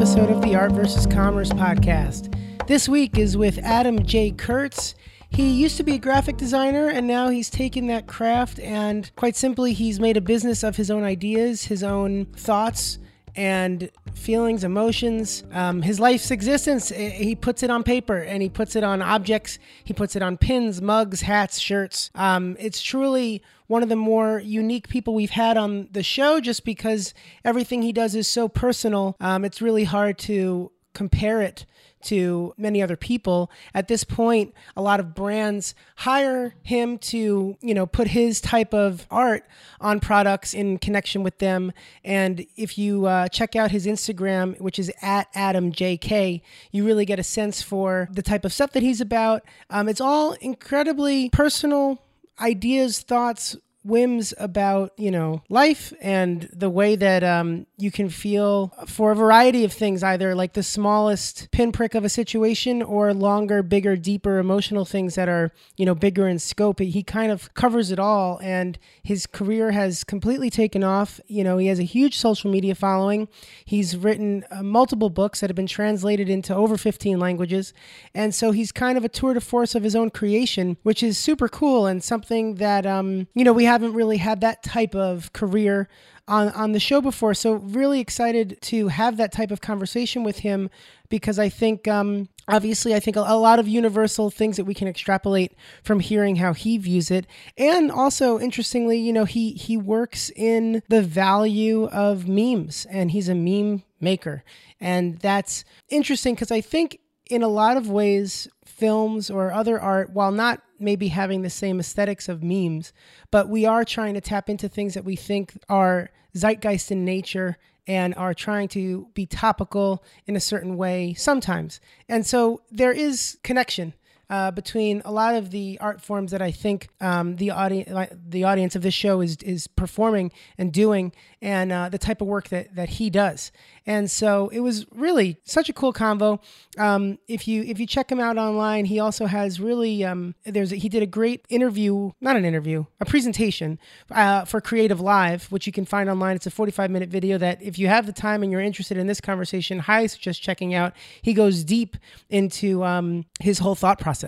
[0.00, 2.34] episode of the Art versus Commerce podcast.
[2.66, 4.30] This week is with Adam J.
[4.30, 4.94] Kurtz.
[5.28, 9.36] He used to be a graphic designer and now he's taken that craft and quite
[9.36, 12.98] simply he's made a business of his own ideas, his own thoughts,
[13.36, 16.90] and feelings, emotions, um, his life's existence.
[16.92, 19.58] eh, He puts it on paper and he puts it on objects.
[19.84, 22.10] He puts it on pins, mugs, hats, shirts.
[22.14, 26.64] Um, it's truly one of the more unique people we've had on the show just
[26.64, 29.14] because everything he does is so personal.
[29.20, 31.66] Um, it's really hard to compare it
[32.02, 33.48] to many other people.
[33.72, 38.74] At this point, a lot of brands hire him to, you know, put his type
[38.74, 39.46] of art
[39.80, 41.72] on products in connection with them.
[42.04, 46.40] And if you uh, check out his Instagram, which is at AdamJK,
[46.72, 49.44] you really get a sense for the type of stuff that he's about.
[49.68, 52.02] Um, it's all incredibly personal
[52.40, 58.72] ideas, thoughts, whims about you know life and the way that um, you can feel
[58.86, 63.62] for a variety of things either like the smallest pinprick of a situation or longer
[63.62, 66.80] bigger deeper emotional things that are you know bigger in scope.
[66.80, 71.20] He kind of covers it all and his career has completely taken off.
[71.26, 73.28] You know he has a huge social media following.
[73.64, 77.72] He's written uh, multiple books that have been translated into over 15 languages.
[78.14, 81.18] And so he's kind of a tour de force of his own creation which is
[81.18, 85.32] super cool and something that um, you know we haven't really had that type of
[85.32, 85.88] career
[86.26, 87.34] on, on the show before.
[87.34, 90.70] So, really excited to have that type of conversation with him
[91.08, 94.74] because I think, um, obviously, I think a, a lot of universal things that we
[94.74, 95.54] can extrapolate
[95.84, 97.28] from hearing how he views it.
[97.56, 103.28] And also, interestingly, you know, he, he works in the value of memes and he's
[103.28, 104.42] a meme maker.
[104.80, 106.98] And that's interesting because I think
[107.28, 111.78] in a lot of ways, films or other art, while not maybe having the same
[111.78, 112.92] aesthetics of memes,
[113.30, 117.56] but we are trying to tap into things that we think are zeitgeist in nature
[117.86, 121.80] and are trying to be topical in a certain way sometimes.
[122.08, 123.94] And so there is connection.
[124.30, 128.44] Uh, between a lot of the art forms that I think um, the audience the
[128.44, 131.10] audience of this show is is performing and doing,
[131.42, 133.50] and uh, the type of work that that he does,
[133.86, 136.40] and so it was really such a cool convo.
[136.78, 140.70] Um, if you if you check him out online, he also has really um, there's
[140.70, 143.80] a, he did a great interview, not an interview, a presentation
[144.12, 146.36] uh, for Creative Live, which you can find online.
[146.36, 149.08] It's a 45 minute video that if you have the time and you're interested in
[149.08, 150.94] this conversation, highly suggest checking out.
[151.20, 151.96] He goes deep
[152.28, 154.19] into um, his whole thought process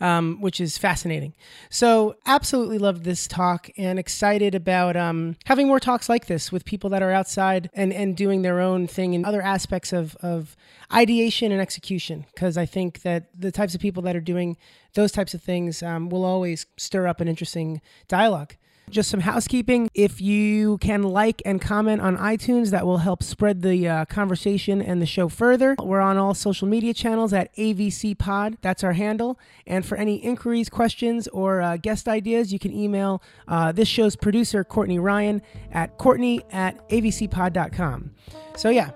[0.00, 1.34] um, which is fascinating.
[1.70, 6.64] So, absolutely loved this talk and excited about um, having more talks like this with
[6.64, 10.56] people that are outside and, and doing their own thing in other aspects of, of
[10.92, 12.26] ideation and execution.
[12.34, 14.56] Because I think that the types of people that are doing
[14.94, 18.54] those types of things um, will always stir up an interesting dialogue.
[18.90, 19.88] Just some housekeeping.
[19.94, 24.80] If you can like and comment on iTunes, that will help spread the uh, conversation
[24.82, 25.74] and the show further.
[25.82, 28.58] We're on all social media channels at AVC Pod.
[28.62, 29.38] That's our handle.
[29.66, 34.16] And for any inquiries, questions, or uh, guest ideas, you can email uh, this show's
[34.16, 38.10] producer, Courtney Ryan, at courtney at avcpod.com.
[38.56, 38.90] So, yeah,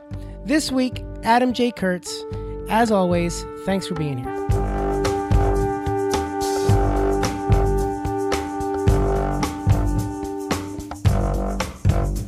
[0.44, 1.72] this week, Adam J.
[1.72, 2.24] Kurtz.
[2.68, 4.47] As always, thanks for being here.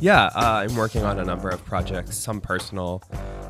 [0.01, 3.03] Yeah, uh, I'm working on a number of projects, some personal.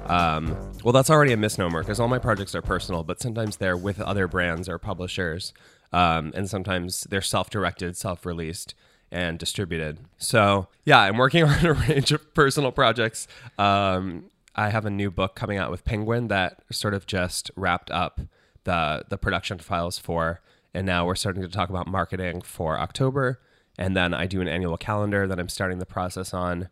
[0.07, 3.78] Um, well, that's already a misnomer because all my projects are personal, but sometimes they're
[3.78, 5.53] with other brands or publishers,
[5.94, 8.75] um, and sometimes they're self directed, self released,
[9.13, 10.00] and distributed.
[10.17, 13.29] So, yeah, I'm working on a range of personal projects.
[13.57, 17.89] Um, I have a new book coming out with Penguin that sort of just wrapped
[17.91, 18.19] up
[18.66, 20.41] the the production files for,
[20.73, 23.39] and now we're starting to talk about marketing for October
[23.81, 26.69] and then I do an annual calendar that I'm starting the process on.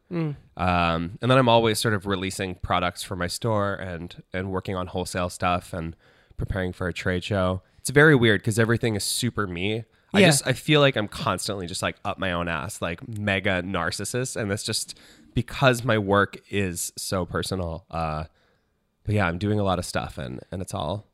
[0.57, 4.75] Um, and then I'm always sort of releasing products for my store and and working
[4.75, 5.95] on wholesale stuff and
[6.37, 7.63] preparing for a trade show.
[7.79, 9.85] It's very weird because everything is super me.
[10.13, 13.63] I just I feel like I'm constantly just like up my own ass, like mega
[13.63, 14.97] narcissist, and that's just
[15.33, 17.85] because my work is so personal.
[17.89, 18.25] Uh,
[19.03, 21.07] but yeah, I'm doing a lot of stuff, and and it's all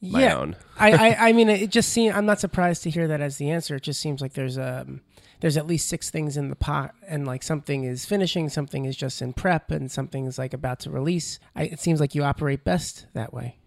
[0.00, 0.56] my own.
[0.78, 2.14] I, I, I mean, it just seems.
[2.14, 3.76] I'm not surprised to hear that as the answer.
[3.76, 5.00] It just seems like there's um,
[5.42, 8.96] there's at least six things in the pot, and like something is finishing, something is
[8.96, 11.38] just in prep, and something is like about to release.
[11.54, 13.58] I, it seems like you operate best that way.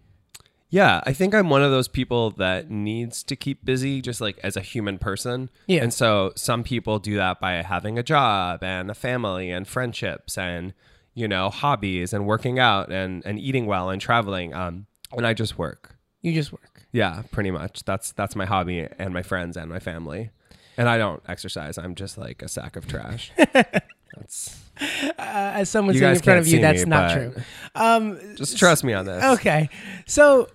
[0.70, 4.38] Yeah, I think I'm one of those people that needs to keep busy just like
[4.42, 5.50] as a human person.
[5.66, 5.82] Yeah.
[5.82, 10.36] And so some people do that by having a job and a family and friendships
[10.36, 10.74] and,
[11.14, 14.54] you know, hobbies and working out and, and eating well and traveling.
[14.54, 15.96] Um, and I just work.
[16.20, 16.82] You just work.
[16.90, 17.84] Yeah, pretty much.
[17.84, 20.30] That's that's my hobby and my friends and my family.
[20.76, 21.78] And I don't exercise.
[21.78, 23.32] I'm just like a sack of trash.
[23.36, 27.34] that's Uh, as someone You sitting in front of you, that's me, not true.
[27.74, 29.22] Um, Just trust me on this.
[29.38, 29.68] Okay.
[30.06, 30.48] So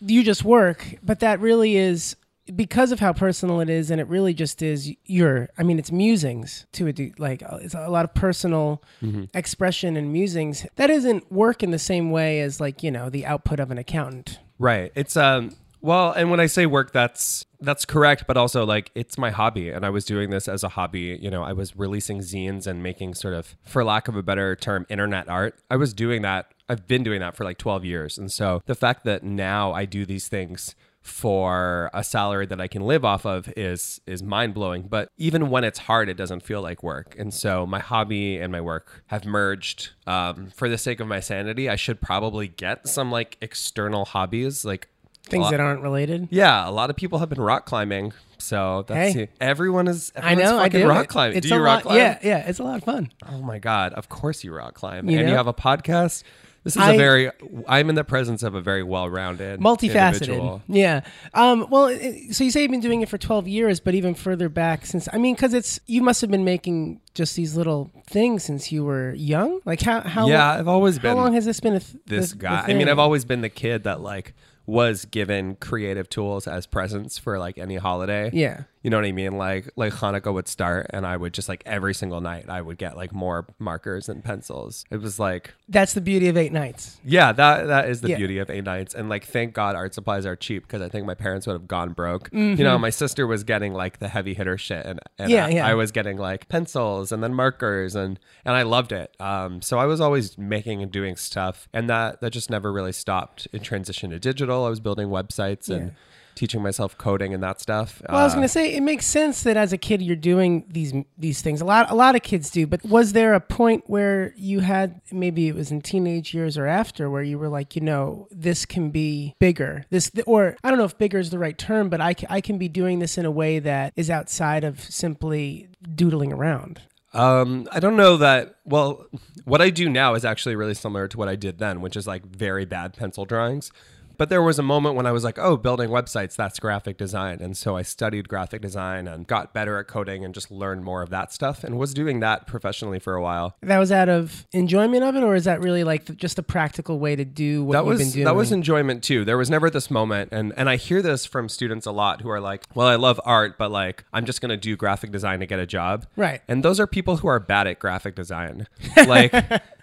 [0.00, 2.16] you just work, but that really is
[2.56, 5.92] because of how personal it is and it really just is your I mean it's
[5.92, 9.24] musings to a de- like uh, it's a lot of personal Mm-hmm.
[9.34, 10.66] expression and musings.
[10.76, 13.78] That isn't work in the same way as like, you know, the output of an
[13.78, 14.38] accountant.
[14.58, 14.90] Right.
[14.96, 19.18] It's um well, and when I say work that's that's correct, but also like it's
[19.18, 22.20] my hobby and I was doing this as a hobby, you know, I was releasing
[22.20, 25.58] zines and making sort of for lack of a better term internet art.
[25.70, 26.52] I was doing that.
[26.68, 28.18] I've been doing that for like 12 years.
[28.18, 30.74] And so the fact that now I do these things
[31.08, 34.82] for a salary that I can live off of is is mind blowing.
[34.82, 37.16] But even when it's hard, it doesn't feel like work.
[37.18, 39.90] And so my hobby and my work have merged.
[40.06, 44.64] Um, for the sake of my sanity, I should probably get some like external hobbies,
[44.64, 44.88] like
[45.30, 46.28] Things a- that aren't related.
[46.30, 48.12] yeah, a lot of people have been rock climbing.
[48.40, 49.28] So that's Hey.
[49.40, 50.12] everyone is.
[50.16, 50.86] I know, I do.
[50.88, 51.38] rock climbing.
[51.38, 51.96] It's do you rock lot, climb?
[51.98, 53.10] Yeah, yeah, it's a lot of fun.
[53.28, 53.92] Oh my god!
[53.94, 55.32] Of course you rock climb, You and know?
[55.32, 56.22] you have a podcast.
[56.64, 57.30] This is I- a very.
[57.66, 60.12] I'm in the presence of a very well-rounded, multifaceted.
[60.22, 60.62] individual.
[60.68, 61.00] Yeah.
[61.34, 61.88] Um, well,
[62.32, 65.08] so you say you've been doing it for 12 years, but even further back since,
[65.12, 68.84] I mean, because it's, you must have been making just these little things since you
[68.84, 69.60] were young.
[69.64, 72.02] Like, how, how, Yeah, long, I've always how been long has this been a th-
[72.06, 72.64] this guy.
[72.66, 72.88] I mean.
[72.88, 74.34] I've always been the kid that like
[74.68, 78.30] was given creative tools as presents for like any holiday.
[78.34, 78.64] Yeah.
[78.82, 79.36] You know what I mean?
[79.38, 82.78] Like like Hanukkah would start and I would just like every single night I would
[82.78, 84.84] get like more markers and pencils.
[84.90, 87.00] It was like That's the beauty of eight nights.
[87.04, 88.16] yeah, that that is the Yeah.
[88.18, 88.94] beauty of eight nights.
[88.94, 91.66] And like thank God art supplies are cheap because I think my parents would have
[91.66, 92.30] gone broke.
[92.30, 92.58] Mm-hmm.
[92.58, 95.48] You know, my sister was getting like the heavy hitter shit and, and Yeah, I,
[95.48, 95.66] yeah.
[95.66, 99.16] I was getting like pencils and then markers and and I loved it.
[99.18, 102.92] Um so I was always making and doing stuff and that that just never really
[102.92, 104.57] stopped in transition to digital.
[104.64, 105.92] I was building websites and
[106.34, 108.00] teaching myself coding and that stuff.
[108.08, 110.14] Well, I was Uh, going to say it makes sense that as a kid you're
[110.14, 111.60] doing these these things.
[111.60, 115.00] A lot a lot of kids do, but was there a point where you had
[115.10, 118.64] maybe it was in teenage years or after where you were like, you know, this
[118.66, 119.84] can be bigger.
[119.90, 122.56] This or I don't know if bigger is the right term, but I I can
[122.56, 126.82] be doing this in a way that is outside of simply doodling around.
[127.14, 128.56] Um, I don't know that.
[128.64, 129.06] Well,
[129.44, 132.06] what I do now is actually really similar to what I did then, which is
[132.06, 133.72] like very bad pencil drawings.
[134.18, 137.38] But there was a moment when I was like, oh, building websites, that's graphic design.
[137.40, 141.02] And so I studied graphic design and got better at coding and just learned more
[141.02, 143.56] of that stuff and was doing that professionally for a while.
[143.62, 146.42] That was out of enjoyment of it, or is that really like the, just a
[146.42, 148.24] practical way to do what that you've was been doing?
[148.24, 149.24] that was enjoyment too.
[149.24, 152.28] There was never this moment, and and I hear this from students a lot who
[152.30, 155.46] are like, "Well, I love art, but like I'm just gonna do graphic design to
[155.46, 156.42] get a job." Right.
[156.48, 158.66] And those are people who are bad at graphic design.
[159.06, 159.32] Like,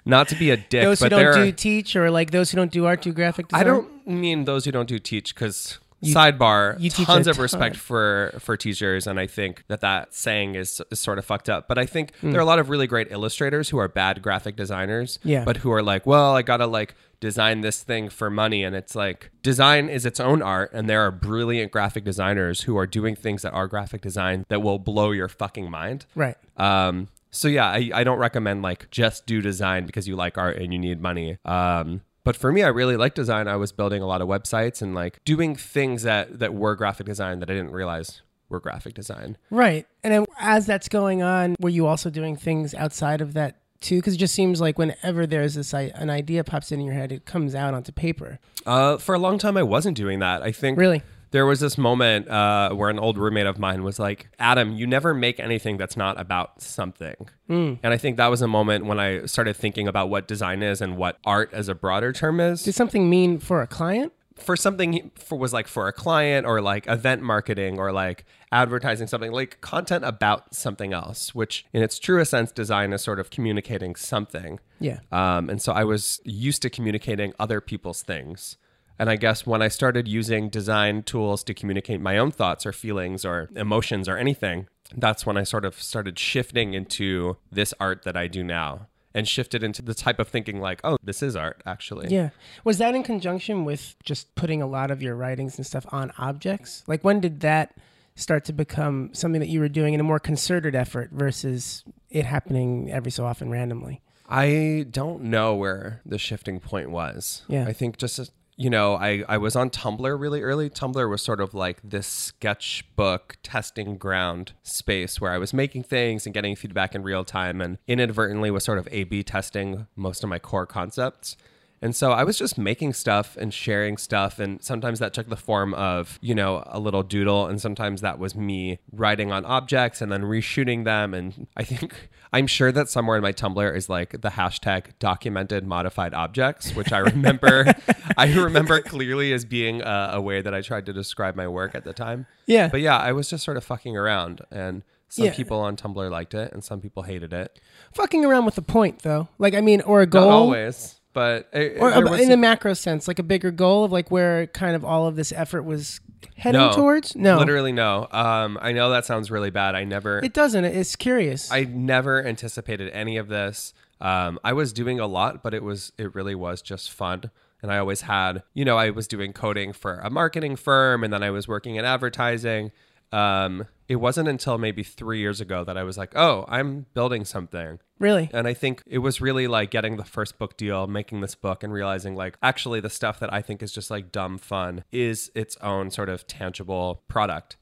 [0.06, 2.72] not to be a dick, those who don't do teach, or like those who don't
[2.72, 3.62] do art do graphic design.
[3.62, 8.31] I don't mean those who don't do teach because sidebar you tons of respect for
[8.40, 11.80] for teachers and i think that that saying is, is sort of fucked up but
[11.80, 12.30] i think Hmm.
[12.31, 15.44] there are a lot of really great illustrators who are bad graphic designers Yeah.
[15.46, 18.94] but who are like well i gotta like design this thing for money and it's
[18.94, 23.16] like design is its own art and there are brilliant graphic designers who are doing
[23.16, 26.36] things that are graphic design that will blow your fucking mind Right.
[26.57, 30.58] um, so yeah, I, I don't recommend like just do design because you like art
[30.58, 31.38] and you need money.
[31.46, 33.48] Um, but for me, I really like design.
[33.48, 37.06] I was building a lot of websites and like doing things that that were graphic
[37.06, 39.38] design that I didn't realize were graphic design.
[39.50, 39.86] Right.
[40.04, 43.98] And then as that's going on, were you also doing things outside of that too?
[43.98, 47.26] Because it just seems like whenever there's this an idea pops in your head, it
[47.26, 48.40] comes out onto paper.
[48.66, 50.42] Uh, for a long time, I wasn't doing that.
[50.42, 51.04] I think Really?
[51.32, 54.88] There was this moment uh, where an old roommate of mine was like, Adam, you
[54.88, 57.16] never make anything that's not about something.
[57.48, 60.82] And I think that was a moment when I started thinking about what design is
[60.82, 62.64] and what art as a broader term is.
[62.64, 64.14] Did something mean for a client?
[64.38, 69.08] for something for was like for a client or like event marketing or like advertising
[69.08, 73.30] something like content about something else which in its truest sense design is sort of
[73.30, 75.00] communicating something Yeah.
[75.10, 78.58] um, and so i was used to communicating other people's things
[78.99, 82.71] and i guess when i started using design tools to communicate my own thoughts or
[82.71, 88.04] feelings or emotions or anything that's when i sort of started shifting into this art
[88.04, 91.35] that i do now and shifted into the type of thinking like oh this is
[91.35, 92.30] art actually Yeah.
[92.66, 96.11] Was that in conjunction with just putting a lot of your writings and stuff on
[96.18, 96.83] objects?
[96.85, 97.78] Like when did that
[98.16, 102.25] start to become something that you were doing in a more concerted effort versus it
[102.25, 104.02] happening every so often randomly?
[104.28, 107.44] I don't know where the shifting point was.
[107.47, 107.66] Yeah.
[107.68, 108.19] I think just,
[108.57, 110.69] you know, I, I was on Tumblr really early.
[110.69, 116.26] Tumblr was sort of like this sketchbook testing ground space where I was making things
[116.26, 120.24] and getting feedback in real time and inadvertently was sort of A B testing most
[120.24, 121.35] of my core concepts.
[121.82, 124.40] And so I was just making stuff and sharing stuff.
[124.40, 127.46] And sometimes that took the form of, you know, a little doodle.
[127.48, 131.14] And sometimes that was me writing on objects and then reshooting them.
[131.14, 135.66] And I think I'm sure that somewhere in my Tumblr is like the hashtag documented
[135.68, 137.66] modified objects, which I remember,
[138.18, 141.76] I remember clearly as being a, a way that I tried to describe my work
[141.76, 142.26] at the time.
[142.48, 142.68] Yeah.
[142.70, 144.42] But yeah, I was just sort of fucking around.
[144.50, 145.34] And some Yeah.
[145.36, 147.60] people on Tumblr liked it and some people hated it.
[147.94, 149.28] Fucking around with a point, though.
[149.38, 150.26] Like, I mean, or a goal.
[150.30, 151.00] Not always.
[151.16, 154.48] But it, Or uh, in the macro sense, like a bigger goal of like where
[154.48, 156.02] kind of all of this effort was
[156.36, 156.74] heading No.
[156.74, 157.16] towards?
[157.16, 157.38] No.
[157.40, 158.07] Literally no.
[158.12, 159.76] Um, I know that sounds really bad.
[159.76, 160.66] I never, It doesn't.
[160.66, 161.50] It's curious.
[161.54, 163.74] I never anticipated any of this.
[164.02, 167.31] Um, I was doing a lot, but it was, it really was just fun.
[167.62, 171.14] And I always had, you know, I was doing coding for a marketing firm, and
[171.14, 172.74] then I was working in advertising.
[173.14, 177.25] Um, it wasn't until maybe three years ago that I was like, oh, I'm building
[177.25, 177.80] something.
[177.99, 178.30] really?
[178.33, 181.63] And I think it was really like getting the first book deal, making this book,
[181.63, 185.31] and realizing like actually the stuff that I think is just like dumb fun is
[185.35, 187.57] its own sort of tangible product.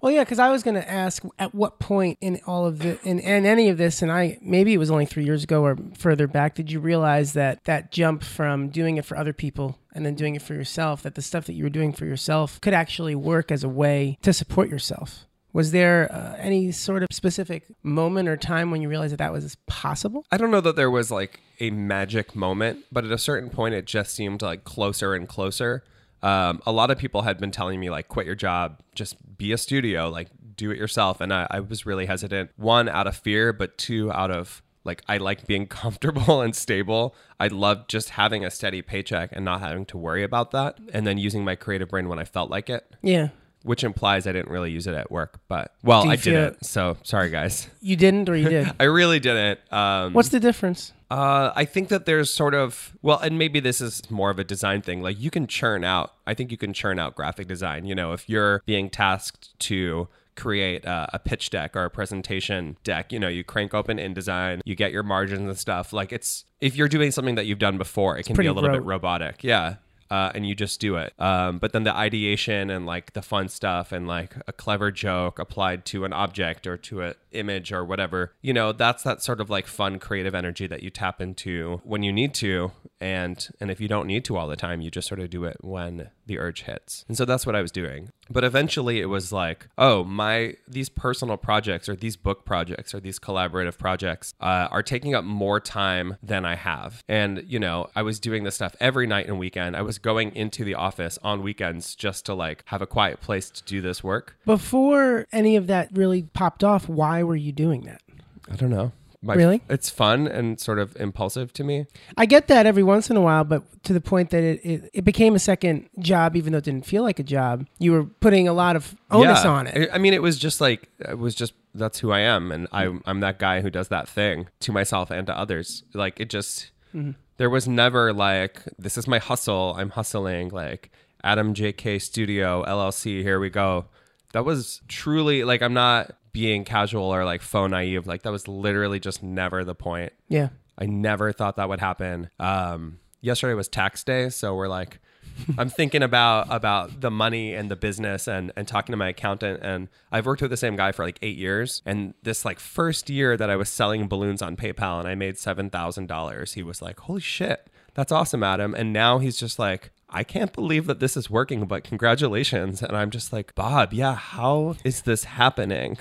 [0.00, 2.98] Well, yeah, because I was going to ask at what point in all of the
[3.06, 5.76] in, in any of this, and I maybe it was only three years ago or
[5.96, 10.04] further back, did you realize that that jump from doing it for other people and
[10.04, 12.74] then doing it for yourself, that the stuff that you were doing for yourself could
[12.74, 15.26] actually work as a way to support yourself?
[15.52, 19.32] Was there uh, any sort of specific moment or time when you realized that that
[19.32, 20.24] was possible?
[20.30, 23.74] I don't know that there was like a magic moment, but at a certain point,
[23.74, 25.82] it just seemed like closer and closer.
[26.22, 29.52] Um, a lot of people had been telling me like, quit your job, just be
[29.52, 31.20] a studio, like do it yourself.
[31.20, 32.50] And I, I was really hesitant.
[32.56, 37.14] One, out of fear, but two, out of like, I like being comfortable and stable.
[37.38, 40.78] I love just having a steady paycheck and not having to worry about that.
[40.92, 43.28] And then using my creative brain when I felt like it, Yeah,
[43.62, 45.40] which implies I didn't really use it at work.
[45.48, 46.64] But well, Do I feel- didn't.
[46.64, 47.68] So sorry, guys.
[47.80, 48.72] you didn't or you did.
[48.80, 49.60] I really didn't.
[49.72, 50.92] Um, What's the difference?
[51.10, 54.44] uh, I think that there's sort of well, and maybe this is more of a
[54.44, 55.02] design thing.
[55.02, 56.12] Like you can churn out.
[56.26, 57.84] I think you can churn out graphic design.
[57.84, 62.76] You know, if you're being tasked to create uh, a pitch deck or a presentation
[62.84, 65.92] deck, you know, you crank open InDesign, you get your margins and stuff.
[65.92, 68.70] Like it's if you're doing something that you've done before, it can be a little
[68.70, 69.42] bit robotic.
[69.44, 69.74] Yeah.
[70.10, 71.12] Uh, and you just do it.
[71.20, 75.38] Um, but then the ideation and like the fun stuff and like a clever joke
[75.38, 79.40] applied to an object or to an image or whatever, you know, that's that sort
[79.40, 82.72] of like fun creative energy that you tap into when you need to.
[83.00, 85.44] And and if you don't need to all the time, you just sort of do
[85.44, 87.04] it when the urge hits.
[87.08, 88.10] And so that's what I was doing.
[88.30, 93.00] But eventually it was like, oh, my these personal projects or these book projects or
[93.00, 97.02] these collaborative projects uh, are taking up more time than I have.
[97.08, 99.76] And, you know, I was doing this stuff every night and weekend.
[99.76, 103.50] I was going into the office on weekends just to like have a quiet place
[103.50, 104.36] to do this work.
[104.46, 108.02] Before any of that really popped off, why were you doing that?
[108.50, 108.92] I don't know.
[109.22, 109.60] My, Really?
[109.68, 111.86] It's fun and sort of impulsive to me.
[112.16, 114.90] I get that every once in a while, but to the point that it, it,
[114.94, 117.66] it became a second job, even though it didn't feel like a job.
[117.78, 119.50] You were putting a lot of onus Yeah.
[119.50, 119.90] on it.
[119.92, 122.66] I I mean, it was just like it was just that's who I am, and
[122.72, 125.84] I, I'm that guy who does that thing to myself and to others.
[125.92, 127.12] Like it just mm-hmm.
[127.36, 129.74] there was never like this is my hustle.
[129.76, 130.90] I'm hustling like
[131.22, 133.22] Adam JK Studio LLC.
[133.22, 133.86] Here we go.
[134.32, 138.06] That was truly like I'm not being casual or like faux naive.
[138.06, 140.12] Like that was literally just never the point.
[140.28, 140.48] Yeah.
[140.78, 142.30] I never thought that would happen.
[142.38, 144.98] Um, yesterday was tax day, so we're like,
[145.58, 149.60] I'm thinking about about the money and the business and and talking to my accountant.
[149.62, 151.82] And I've worked with the same guy for like eight years.
[151.86, 155.38] And this like first year that I was selling balloons on PayPal and I made
[155.38, 159.58] seven thousand dollars, he was like, "Holy shit, that's awesome, Adam!" And now he's just
[159.58, 159.92] like.
[160.12, 162.82] I can't believe that this is working, but congratulations.
[162.82, 165.98] And I'm just like, Bob, yeah, how is this happening?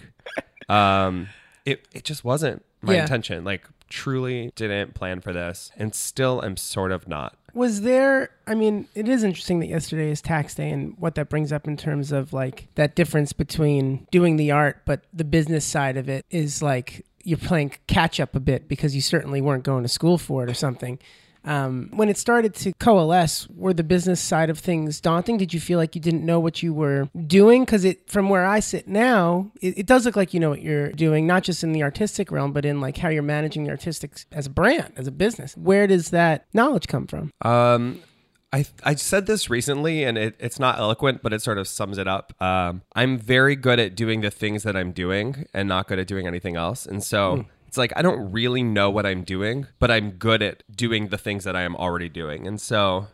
[0.70, 1.28] Um,
[1.66, 3.02] it, it just wasn't my Yeah.
[3.04, 3.44] intention.
[3.44, 7.36] Like, truly didn't plan for this and still am sort of not.
[7.56, 11.30] Was there, I mean, it is interesting that yesterday is tax day and what that
[11.30, 15.66] brings up in terms of like that difference between doing the art, but the business
[15.66, 19.64] side of it is like you're playing catch up a bit because you certainly weren't
[19.64, 21.00] going to school for it or something.
[21.46, 25.38] Um, when it started to coalesce, were the business side of things daunting?
[25.38, 27.66] Did you feel like you didn't know what you were doing?
[27.66, 30.62] Because it, from where I sit now, it, it does look like you know what
[30.62, 33.72] you're doing, not just in the artistic realm, but in like how you're managing the
[33.72, 35.56] artistic as a brand, as a business.
[35.56, 37.32] Where does that knowledge come from?
[37.42, 38.02] Um,
[38.52, 41.98] I I said this recently, and it, it's not eloquent, but it sort of sums
[41.98, 42.34] it up.
[42.42, 46.08] Um, I'm very good at doing the things that I'm doing, and not good at
[46.08, 46.86] doing anything else.
[46.86, 50.64] And so it's like I don't really know what I'm doing, but I'm good at
[50.76, 52.48] doing the things that I am already doing.
[52.48, 53.06] And so,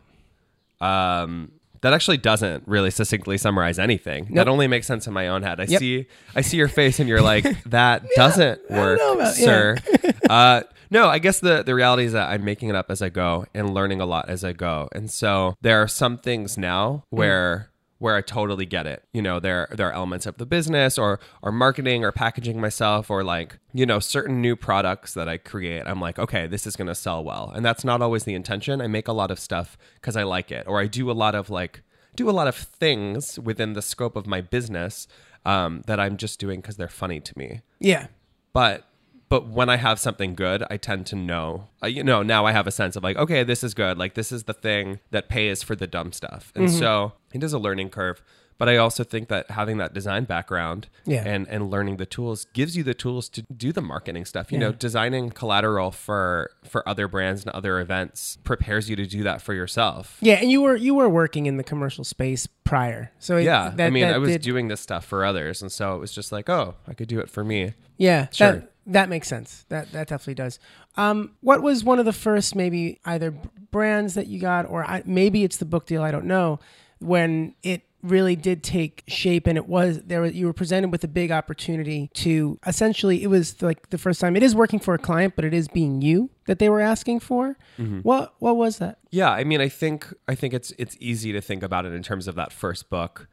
[0.80, 4.34] um, That actually doesn't really succinctly summarize anything.
[4.34, 5.60] That only makes sense in my own head.
[5.60, 5.78] I Yep.
[5.78, 9.76] see I see your face and you're like, that doesn't work, about- sir.
[10.30, 13.08] uh, no, I guess the, the reality is that I'm making it up as I
[13.10, 14.88] go and learning a lot as I go.
[14.92, 17.68] And so there are some things now where
[17.98, 19.04] where I totally get it.
[19.12, 23.10] You know, there there are elements of the business or or marketing or packaging myself
[23.10, 25.84] or like, you know, certain new products that I create.
[25.86, 27.52] I'm like, okay, this is going to sell well.
[27.54, 28.80] And that's not always the intention.
[28.80, 31.34] I make a lot of stuff cuz I like it or I do a lot
[31.34, 31.82] of like
[32.14, 35.06] do a lot of things within the scope of my business
[35.44, 38.06] um, that I'm just doing cuz they're funny to me Yeah.
[38.52, 38.85] but
[39.28, 41.68] but when I have something good, I tend to know.
[41.82, 43.98] Uh, you know, now I have a sense of like, okay, this is good.
[43.98, 46.78] Like this is the thing that pays for the dumb stuff, and Mm-hmm.
[46.78, 48.22] so it is a learning curve.
[48.58, 51.22] But I also think that having that design background Yeah.
[51.26, 54.50] and and learning the tools gives you the tools to do the marketing stuff.
[54.50, 59.22] You know, designing collateral for for other brands and other events prepares you to do
[59.24, 60.16] that for yourself.
[60.20, 63.74] Yeah, and you were you were working in the commercial space prior, so it, Yeah,
[63.78, 66.10] I mean, that I was did- doing this stuff for others, and so it was
[66.12, 67.74] just like, oh, I could do it for me.
[67.98, 68.52] Yeah, Sure.
[68.52, 69.66] that that makes sense.
[69.68, 70.58] That that definitely does.
[70.96, 73.34] Um, what was one of the first maybe either
[73.70, 76.02] brands that you got, or I, maybe it's the book deal?
[76.02, 76.58] I don't know.
[77.00, 80.20] When it really did take shape, and it was there.
[80.20, 83.22] Was, you were presented with a big opportunity to essentially.
[83.22, 84.36] It was like the first time.
[84.36, 87.20] It is working for a client, but it is being you that they were asking
[87.20, 87.56] for.
[87.78, 88.00] Mm-hmm.
[88.00, 88.98] What what was that?
[89.10, 92.02] Yeah, I mean, I think I think it's it's easy to think about it in
[92.02, 93.28] terms of that first book.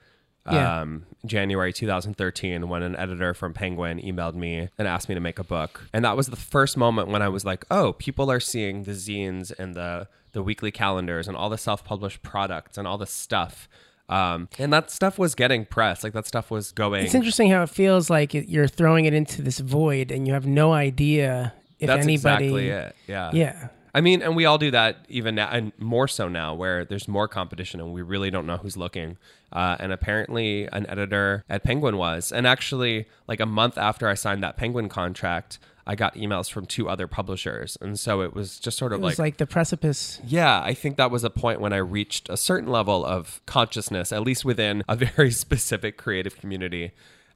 [0.51, 0.81] Yeah.
[0.81, 5.39] Um, January 2013, when an editor from Penguin emailed me and asked me to make
[5.39, 8.41] a book, and that was the first moment when I was like, "Oh, people are
[8.41, 12.97] seeing the zines and the the weekly calendars and all the self-published products and all
[12.97, 13.69] the stuff."
[14.10, 17.05] Um, and that stuff was getting press, like that stuff was going.
[17.05, 20.45] It's interesting how it feels like you're throwing it into this void, and you have
[20.45, 22.45] no idea if That's anybody.
[22.45, 22.95] exactly it.
[23.07, 23.31] Yeah.
[23.33, 23.67] Yeah.
[23.95, 27.07] I mean, and we all do that even now, and more so now, where there's
[27.07, 29.17] more competition and we really don't know who's looking.
[29.51, 32.31] Uh, and apparently, an editor at Penguin was.
[32.31, 36.65] And actually, like a month after I signed that Penguin contract, I got emails from
[36.65, 37.77] two other publishers.
[37.81, 39.03] And so it was just sort of like.
[39.03, 40.21] It was like, like the precipice.
[40.25, 44.11] yeah, I think that was a point when I reached a certain level of consciousness,
[44.11, 46.91] at least within a very specific creative community.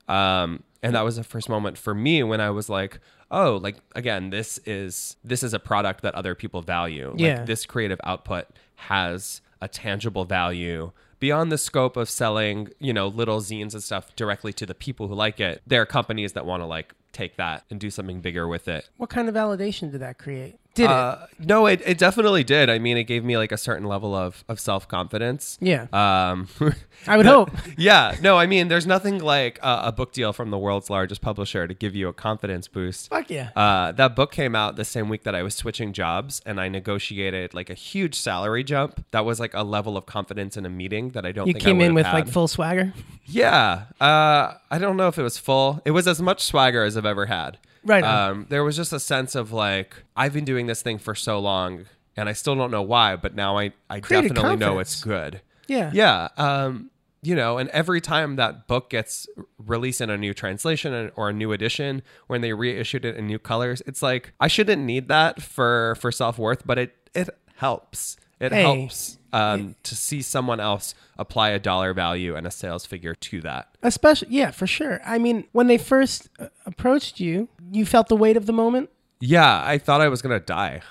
[0.07, 3.75] Um, and that was the first moment for me when I was like, oh, like
[3.95, 7.13] again, this is this is a product that other people value.
[7.17, 7.37] Yeah.
[7.39, 13.07] Like this creative output has a tangible value beyond the scope of selling, you know,
[13.07, 15.61] little zines and stuff directly to the people who like it.
[15.65, 18.89] There are companies that want to like take that and do something bigger with it.
[18.97, 20.59] What kind of validation did that create?
[20.77, 22.69] Did Uh, no, it, it definitely did.
[22.69, 25.57] I mean, it gave me like a certain level of, of self confidence.
[25.59, 25.87] Yeah.
[25.91, 26.47] Um,
[27.07, 27.49] I would hope.
[27.77, 28.15] yeah.
[28.21, 31.67] No, I mean, there's nothing like a, a book deal from the world's largest publisher
[31.67, 33.09] to give you a confidence boost.
[33.09, 33.49] Fuck yeah.
[33.55, 36.69] Uh, that book came out the same week that I was switching jobs, and I
[36.69, 39.03] negotiated like a huge salary jump.
[39.11, 41.81] That was like a level of confidence in a meeting that I don't You came
[41.81, 42.93] in with have like full swagger.
[43.25, 43.85] Yeah.
[43.99, 45.81] Uh, I don't know if it was full.
[45.85, 47.57] It was as much swagger as I've ever had.
[47.87, 48.03] Right.
[48.03, 51.39] Um, there was just a sense of like, I've been doing this thing for so
[51.39, 51.85] long
[52.17, 55.41] and I still don't know why, but now I, I Created definitely know it's good.
[55.67, 55.91] Yeah.
[55.93, 56.27] Yeah.
[56.35, 61.29] Um, you know, and every time that book gets released in a new translation or
[61.29, 65.07] a new edition, when they reissued it in new colors, it's like I shouldn't need
[65.07, 68.17] that for for self worth, but it it helps.
[68.39, 68.61] It Hey.
[68.61, 73.41] helps um, to see someone else apply a dollar value and a sales figure to
[73.41, 73.67] that.
[73.83, 75.01] Especially, yeah, for sure.
[75.05, 78.89] I mean, when they first uh, approached you, you felt the weight of the moment.
[79.19, 80.81] Yeah, I thought I was gonna die.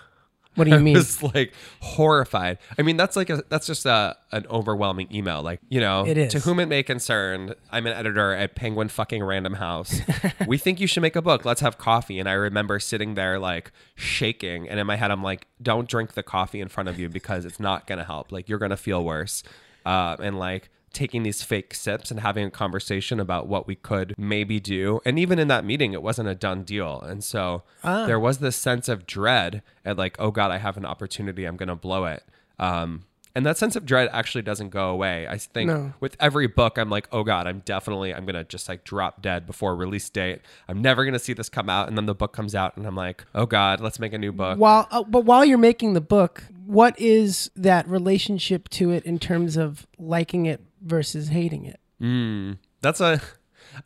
[0.56, 0.94] What do you I mean?
[0.94, 2.58] was like horrified.
[2.78, 5.42] I mean, that's like a that's just a an overwhelming email.
[5.42, 6.32] Like you know, It is.
[6.32, 7.54] to whom it may concern.
[7.70, 10.00] I'm an editor at Penguin fucking Random House.
[10.46, 11.44] we think you should make a book.
[11.44, 12.18] Let's have coffee.
[12.18, 16.14] And I remember sitting there like shaking, and in my head, I'm like, don't drink
[16.14, 18.32] the coffee in front of you because it's not gonna help.
[18.32, 19.42] Like you're gonna feel worse.
[19.84, 24.14] Uh, and like taking these fake sips and having a conversation about what we could
[24.18, 25.00] maybe do.
[25.04, 27.00] And even in that meeting, it wasn't a done deal.
[27.02, 28.06] And so Ah.
[28.06, 31.44] there was this sense of dread at like, oh God, I have an opportunity.
[31.44, 32.24] I'm going to blow it.
[32.58, 33.04] Um,
[33.34, 35.28] and that sense of dread actually doesn't go away.
[35.28, 35.92] I think No.
[36.00, 39.20] with every book, I'm like, oh God, I'm definitely, I'm going to just like drop
[39.20, 40.40] dead before release date.
[40.68, 41.86] I'm never going to see this come out.
[41.88, 44.32] And then the book comes out and I'm like, oh God, let's make a new
[44.32, 44.58] book.
[44.58, 49.18] While, uh, but while you're making the book, what is that relationship to it in
[49.18, 51.80] terms of liking it versus hating it?
[52.00, 53.20] Mm, that's a.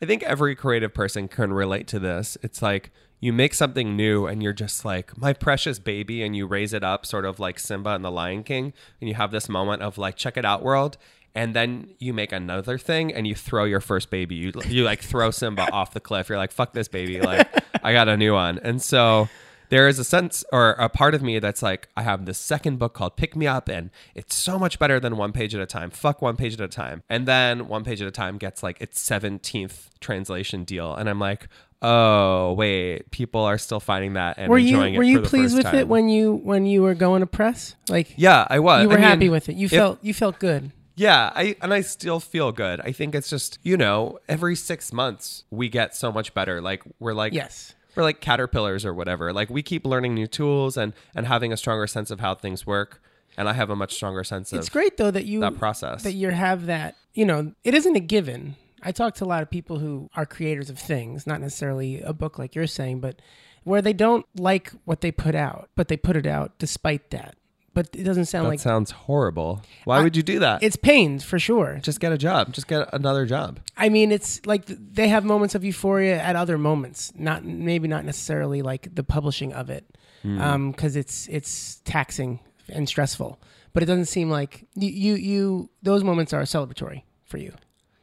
[0.01, 2.37] I think every creative person can relate to this.
[2.41, 6.47] It's like you make something new and you're just like, my precious baby, and you
[6.47, 9.47] raise it up, sort of like Simba and the Lion King, and you have this
[9.47, 10.97] moment of like, check it out, world.
[11.33, 14.35] And then you make another thing and you throw your first baby.
[14.35, 16.27] You, you like throw Simba off the cliff.
[16.27, 17.21] You're like, fuck this baby.
[17.21, 17.47] Like,
[17.83, 18.59] I got a new one.
[18.59, 19.29] And so
[19.71, 22.77] there is a sense or a part of me that's like, I have this second
[22.77, 25.65] book called Pick Me Up, and it's so much better than one page at a
[25.65, 25.89] time.
[25.89, 27.01] Fuck one page at a time.
[27.09, 30.93] And then one page at a time gets like its 17th translation deal.
[30.93, 31.47] And I'm like,
[31.81, 34.97] oh, wait, people are still finding that and Were you enjoying it.
[34.97, 37.75] were you pleased with it when you when you were going to press?
[37.89, 38.83] Like Yeah, I was.
[38.83, 39.55] you were I mean, happy with it.
[39.55, 40.71] You if- felt you felt good.
[40.97, 42.81] Yeah, I and I still feel good.
[42.81, 46.61] I think it's just you know every six months we get so much better.
[46.61, 47.73] Like we're like Yes.
[47.95, 49.33] We're like caterpillars or whatever.
[49.33, 52.65] Like we keep learning new tools and and having a stronger sense of how things
[52.65, 53.01] work.
[53.37, 56.03] And I have a much stronger sense of It's great though that you that process.
[56.03, 56.95] that you have that.
[57.13, 58.55] You know, it isn't a given.
[58.83, 62.13] I talk to a lot of people who are creators of things, not necessarily a
[62.13, 63.21] book like you're saying, but
[63.63, 67.35] where they don't like what they put out, but they put it out despite that.
[67.73, 69.61] But it doesn't sound like that like sounds horrible.
[69.85, 70.61] Why would you do that?
[70.61, 71.79] it's pains for sure.
[71.81, 72.51] just get a job.
[72.51, 73.59] Just get another job.
[73.77, 77.13] I mean, it's like they have moments of euphoria at other moments.
[77.15, 79.85] Not maybe not necessarily like the publishing of it,
[80.21, 80.41] hmm.
[80.41, 83.39] um, because it's it's taxing and stressful.
[83.73, 87.53] But it doesn't seem like you, you you those moments are celebratory for you.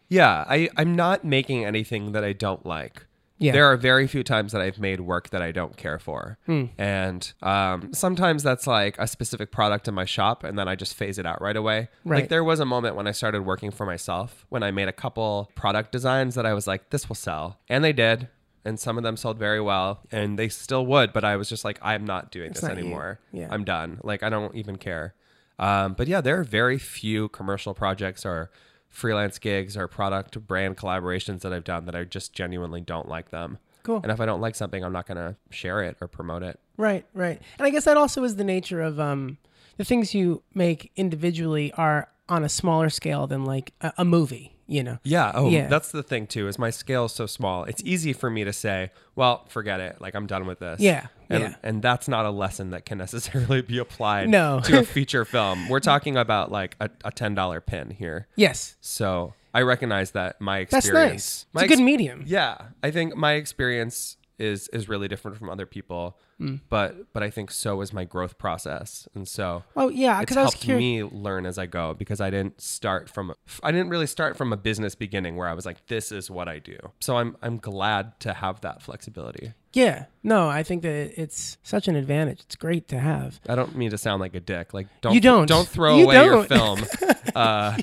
[0.09, 3.05] Yeah, I, I'm not making anything that I don't like.
[3.38, 3.53] Yeah.
[3.53, 6.38] There are very few times that I've made work that I don't care for.
[6.77, 10.94] And um, sometimes that's like a specific product in my shop, and then I just
[10.94, 11.88] phase it out right away.
[12.05, 12.22] Right.
[12.22, 14.92] Like there was a moment when I started working for myself when I made a
[14.92, 17.61] couple product designs that I was like, this will sell.
[17.68, 18.29] And they did.
[18.64, 21.12] And some of them sold very well, and they still would.
[21.12, 23.20] But I was just like, I'm not doing this not anymore.
[23.33, 23.48] Yeah.
[23.51, 24.01] I'm done.
[24.03, 25.14] Like, I don't even care.
[25.59, 28.51] Um, but yeah, there are very few commercial projects or
[28.90, 33.31] freelance gigs or product brand collaborations that I've done that I just genuinely don't like
[33.31, 33.59] them.
[33.83, 34.01] Cool.
[34.03, 36.61] And if I don't like something, I'm not going to share it or promote it.
[36.77, 37.40] Right, right.
[37.59, 39.38] And I guess that also is the nature of um,
[39.77, 44.58] the things you make individually are on a smaller scale than like a, a movie.
[44.71, 44.99] You know.
[45.03, 45.33] Yeah.
[45.35, 45.67] Oh, Yeah.
[45.69, 46.47] that's the thing too.
[46.47, 47.65] Is my scale is so small.
[47.65, 49.97] It's easy for me to say, "Well, forget it.
[50.01, 51.55] Like I'm done with this." Yeah, And, yeah.
[51.63, 54.61] and that's not a lesson that can necessarily be applied No.
[54.65, 55.69] to a feature film.
[55.71, 58.29] We're talking about like a, a ten dollar pin here.
[58.37, 61.47] Yes, So I recognize that my that's experience.
[61.55, 61.65] nice.
[61.65, 62.25] It's a good ex- medium.
[62.27, 66.61] Yeah, I think my experience is is really different from other people, Mm.
[66.68, 70.37] but but I think so is my growth process, and so Oh yeah, it's because
[70.37, 70.81] I was helped curious.
[71.12, 74.53] me learn as I go because I didn't start from I didn't really start from
[74.53, 76.79] a business beginning where I was like this is what I do.
[77.01, 79.53] So I'm I'm glad to have that flexibility.
[79.74, 82.40] Yeah, no, I think that it's such an advantage.
[82.40, 83.38] It's great to have.
[83.48, 84.72] I don't mean to sound like a dick.
[84.72, 85.46] Like don't You don't.
[85.46, 86.79] don't throw You away your film.
[86.79, 86.88] don't.
[86.88, 87.14] film.
[87.35, 87.77] Uh,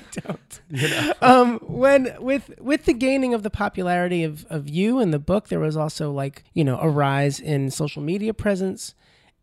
[1.22, 5.48] um, when with with the gaining of the popularity of of you and the book,
[5.48, 8.94] there was also like you know a rise in social media presence,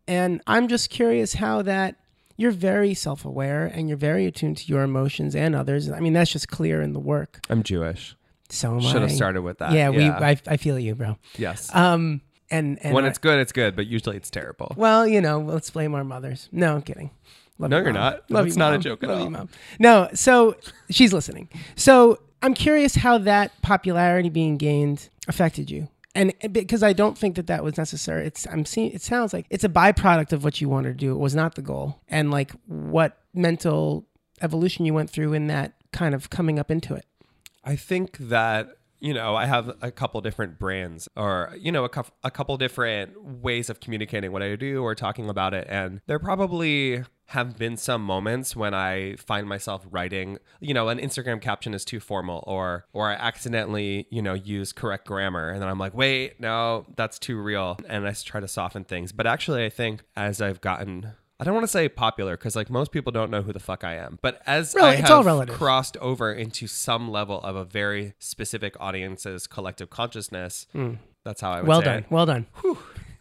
[0.08, 1.96] and I'm just curious how that
[2.38, 5.90] you're very self aware and you're very attuned to your emotions and others.
[5.90, 7.40] I mean, that's just clear in the work.
[7.50, 8.16] I'm Jewish.
[8.48, 9.72] So am Should have started with that.
[9.72, 10.04] Yeah, we.
[10.08, 11.18] I, I feel you, bro.
[11.36, 11.68] yes.
[11.74, 14.72] Um, and and when I- it's good, it's good, but usually it's terrible.
[14.74, 16.48] Well, you know, let's blame our mothers.
[16.50, 17.10] No, I'm kidding.
[17.58, 18.02] Love No, you, you're Mom.
[18.02, 18.30] not.
[18.30, 19.24] Love That's you, not a joke at Love all.
[19.24, 19.48] You, Mom.
[19.78, 20.56] No, so
[20.90, 21.50] she's listening.
[21.76, 25.88] So I'm curious how that popularity being gained affected you.
[26.14, 28.26] And because I don't think that that was necessary.
[28.26, 28.92] It's I'm seeing.
[28.92, 31.12] It sounds like it's a byproduct of what you wanted to do.
[31.12, 32.00] It was not the goal.
[32.08, 34.06] And like what mental
[34.40, 37.06] evolution you went through in that kind of coming up into it.
[37.64, 41.88] I think that you know I have a couple different brands, or you know a,
[41.88, 46.00] cou- a couple different ways of communicating what I do or talking about it, and
[46.06, 51.40] they're probably have been some moments when I find myself writing, you know, an Instagram
[51.40, 55.68] caption is too formal, or or I accidentally you know use correct grammar, and then
[55.68, 59.12] I'm like, wait, no, that's too real, and I try to soften things.
[59.12, 62.70] But actually, I think as I've gotten I don't want to say popular because like
[62.70, 64.18] most people don't know who the fuck I am.
[64.22, 69.46] But as Really, I have crossed over into some level of a very specific audience's
[69.46, 70.94] collective consciousness, hmm.
[71.24, 71.68] that's how I would.
[71.68, 71.98] Well done.
[72.00, 72.10] it.
[72.10, 72.46] Well done.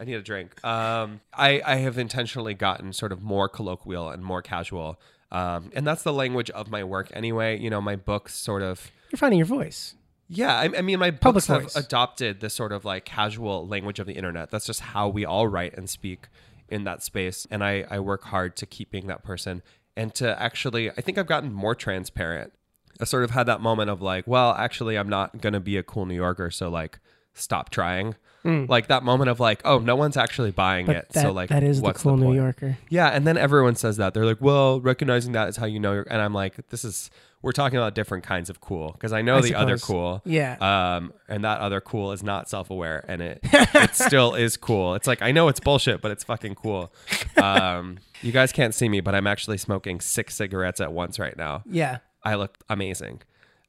[0.04, 0.62] I need a drink.
[0.66, 5.00] Um, I, I have intentionally gotten sort of more colloquial and more casual.
[5.32, 7.58] Um, and that's the language of my work anyway.
[7.58, 9.96] You know, my books sort of You're finding your voice.
[10.28, 14.00] yeah, I, I mean, my Public books have adopted this sort of like casual language
[14.00, 14.52] of the internet.
[14.52, 16.28] That's just how we all write and speak
[16.68, 17.48] in that space.
[17.50, 19.62] And I, I work hard to keep being that person
[19.96, 22.52] and to actually, I think I've gotten more transparent.
[23.00, 25.78] I sort of had that moment of like, well, actually, I'm not going to be
[25.78, 26.52] a cool New Yorker.
[26.52, 27.00] So, like,
[27.34, 28.16] stop trying.
[28.46, 30.86] Like that moment of like, oh, no one's actually buying.
[30.86, 31.10] But it.
[31.14, 32.34] that, so, like, that is the cool New?
[32.36, 32.78] Yorker.
[32.90, 34.14] Yeah, and then everyone says that.
[34.14, 37.10] They're like, "Well, recognizing that is how you know." You're, and I'm like, "This is
[37.44, 40.22] we're talking about different kinds of cool because I know I the other cool.
[40.26, 40.56] Yeah.
[40.96, 44.96] Um, and that other cool is not self-aware, and it it still is cool.
[44.96, 46.92] It's like I know it's bullshit, but it's fucking cool.
[47.36, 51.36] Um, you guys can't see me, but I'm actually smoking six cigarettes at once right
[51.36, 51.64] now.
[51.66, 51.98] Yeah.
[52.24, 53.22] I look amazing.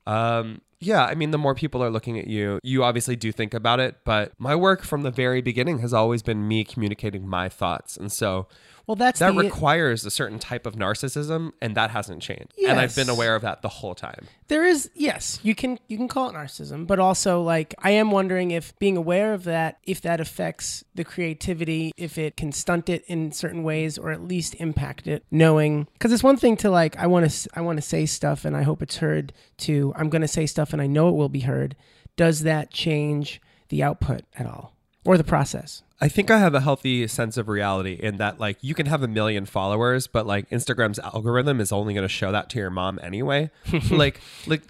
[0.07, 3.55] Um, Yeah, I mean, the more people are looking at you, you obviously do think
[3.55, 3.97] about it.
[4.05, 7.97] But my work from the very beginning has always been me communicating my thoughts.
[7.97, 8.47] And so
[8.87, 12.53] Well, that's that the, requires a certain type of narcissism, and that hasn't changed.
[12.69, 14.27] And I've been aware of that the whole time.
[14.49, 18.11] there is yes you can you can call it narcissism but also like i am
[18.11, 22.89] wondering if being aware of that if that affects the creativity if it can stunt
[22.89, 26.71] it in certain ways or at least impact it knowing because it's one thing to
[26.71, 29.93] like i want to i want to say stuff and i hope it's heard to
[29.97, 31.75] i'm going to say stuff and i know it will be heard
[32.17, 34.75] does that change the output at all
[35.07, 38.59] or the process I think I have a healthy sense of reality in that, like,
[38.61, 42.31] you can have a million followers, but like Instagram's algorithm is only going to show
[42.31, 43.51] that to your mom anyway.
[43.91, 44.63] like, like,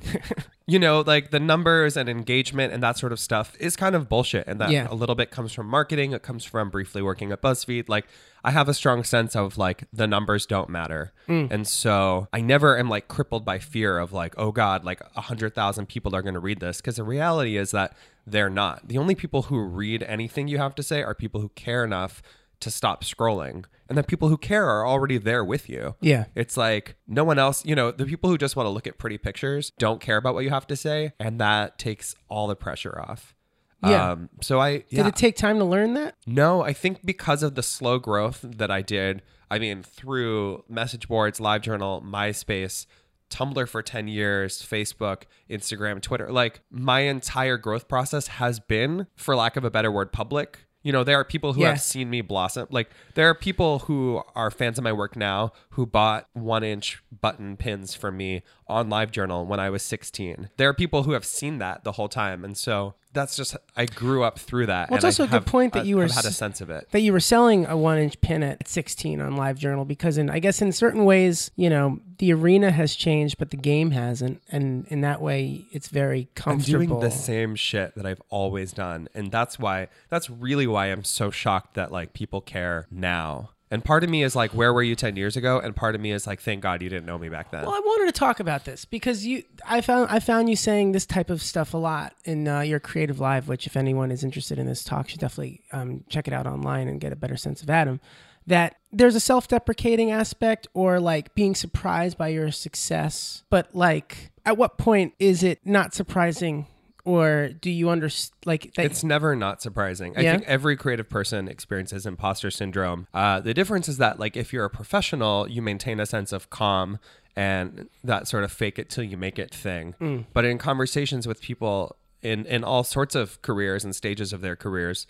[0.66, 4.08] you know, like the numbers and engagement and that sort of stuff is kind of
[4.08, 4.46] bullshit.
[4.46, 4.86] And that Yeah.
[4.90, 6.12] a little bit comes from marketing.
[6.12, 7.88] It comes from briefly working at BuzzFeed.
[7.88, 8.06] Like,
[8.42, 11.12] I have a strong sense of like the numbers don't matter.
[11.28, 11.50] Mm.
[11.50, 15.20] And so I never am like crippled by fear of like, oh God, like a
[15.22, 16.80] hundred thousand people are going to read this.
[16.80, 17.94] Cause the reality is that
[18.26, 18.88] they're not.
[18.88, 22.22] The only people who read anything you have to say are people who care enough
[22.64, 23.64] to stop scrolling.
[23.88, 25.94] And the people who care are already there with you.
[26.00, 28.86] yeah It's like no one else, you know, the people who just want to look
[28.86, 31.12] at pretty pictures don't care about what you have to say.
[31.20, 33.34] And that takes all the pressure off.
[33.82, 34.12] Yeah.
[34.12, 37.54] Um, so I, did it take time to learn that No, I think because of
[37.54, 42.86] the slow growth that I did, I mean, through message boards, LiveJournal, MySpace,
[43.30, 49.34] Tumblr for 10 years, Facebook, Instagram, Twitter, like my entire growth process has been, for
[49.34, 50.63] lack of a better word, public.
[50.84, 51.70] You know, there are people who Yeah.
[51.70, 52.68] have seen me blossom.
[52.70, 57.02] Like, there are people who are fans of my work now who bought one inch
[57.10, 60.50] button pins from me on LiveJournal when I was 16.
[60.58, 62.44] There are people who have seen that the whole time.
[62.44, 64.90] And so that's just, I grew up through that.
[64.90, 66.68] Well, it's and I also a good point that you were had a sense of
[66.68, 66.88] it.
[66.90, 70.40] that you were selling a one inch pin at 16 on LiveJournal because in I
[70.40, 74.86] guess in certain ways, you know, the arena has changed, but the game hasn't, and
[74.88, 79.08] in that way, it's very I'm doing the same shit that I've always done.
[79.14, 83.50] And that's why, that's really why I'm so shocked that like people care now.
[83.70, 85.58] And part of me is like, where were you 10 years ago?
[85.58, 87.62] And part of me is like, thank God you didn't know me back then.
[87.64, 90.92] Well, I wanted to talk about this because you, I found, I found you saying
[90.92, 93.48] this type of stuff a lot in uh, your creative live.
[93.48, 96.88] Which, if anyone is interested in this talk, should definitely um, check it out online
[96.88, 98.00] and get a better sense of Adam.
[98.46, 103.42] That there's a self-deprecating aspect, or like being surprised by your success.
[103.48, 106.66] But like, at what point is it not surprising,
[107.04, 108.34] or do you understand?
[108.44, 110.16] Like, It's never not surprising.
[110.16, 113.06] I think every creative person experiences imposter syndrome.
[113.12, 116.50] Uh, the difference is that, like, if you're a professional, you maintain a sense of
[116.50, 116.98] calm
[117.36, 119.94] and that sort of fake it till you make it thing.
[120.00, 120.26] Mm.
[120.32, 124.56] But in conversations with people in, in all sorts of careers and stages of their
[124.56, 125.06] careers,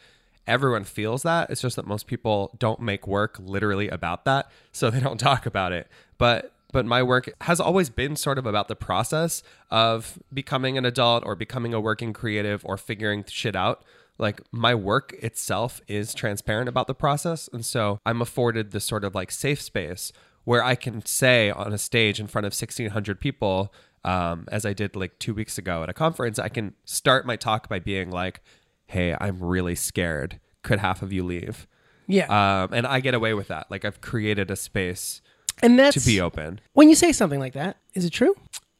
[0.46, 1.50] everyone feels that.
[1.50, 5.46] It's just that most people don't make work literally about that, so they don't talk
[5.46, 5.88] about it.
[6.18, 10.84] But but my work has always been sort of about the process of becoming an
[10.84, 13.84] adult or becoming a working creative or figuring shit out.
[14.18, 17.48] Like my work itself is transparent about the process.
[17.52, 20.10] And so I'm afforded this sort of like safe space
[20.42, 24.72] where I can say on a stage in front of 1,600 people, um, as I
[24.72, 28.10] did like two weeks ago at a conference, I can start my talk by being
[28.10, 28.40] like,
[28.86, 30.40] hey, I'm really scared.
[30.64, 31.68] Could half of you leave?
[32.08, 33.70] yeah, Um, and I get away with that.
[33.70, 35.22] Like I've created a space
[35.62, 36.60] and that's to be open.
[36.72, 37.76] when you say something like that.
[37.94, 38.34] Is it true?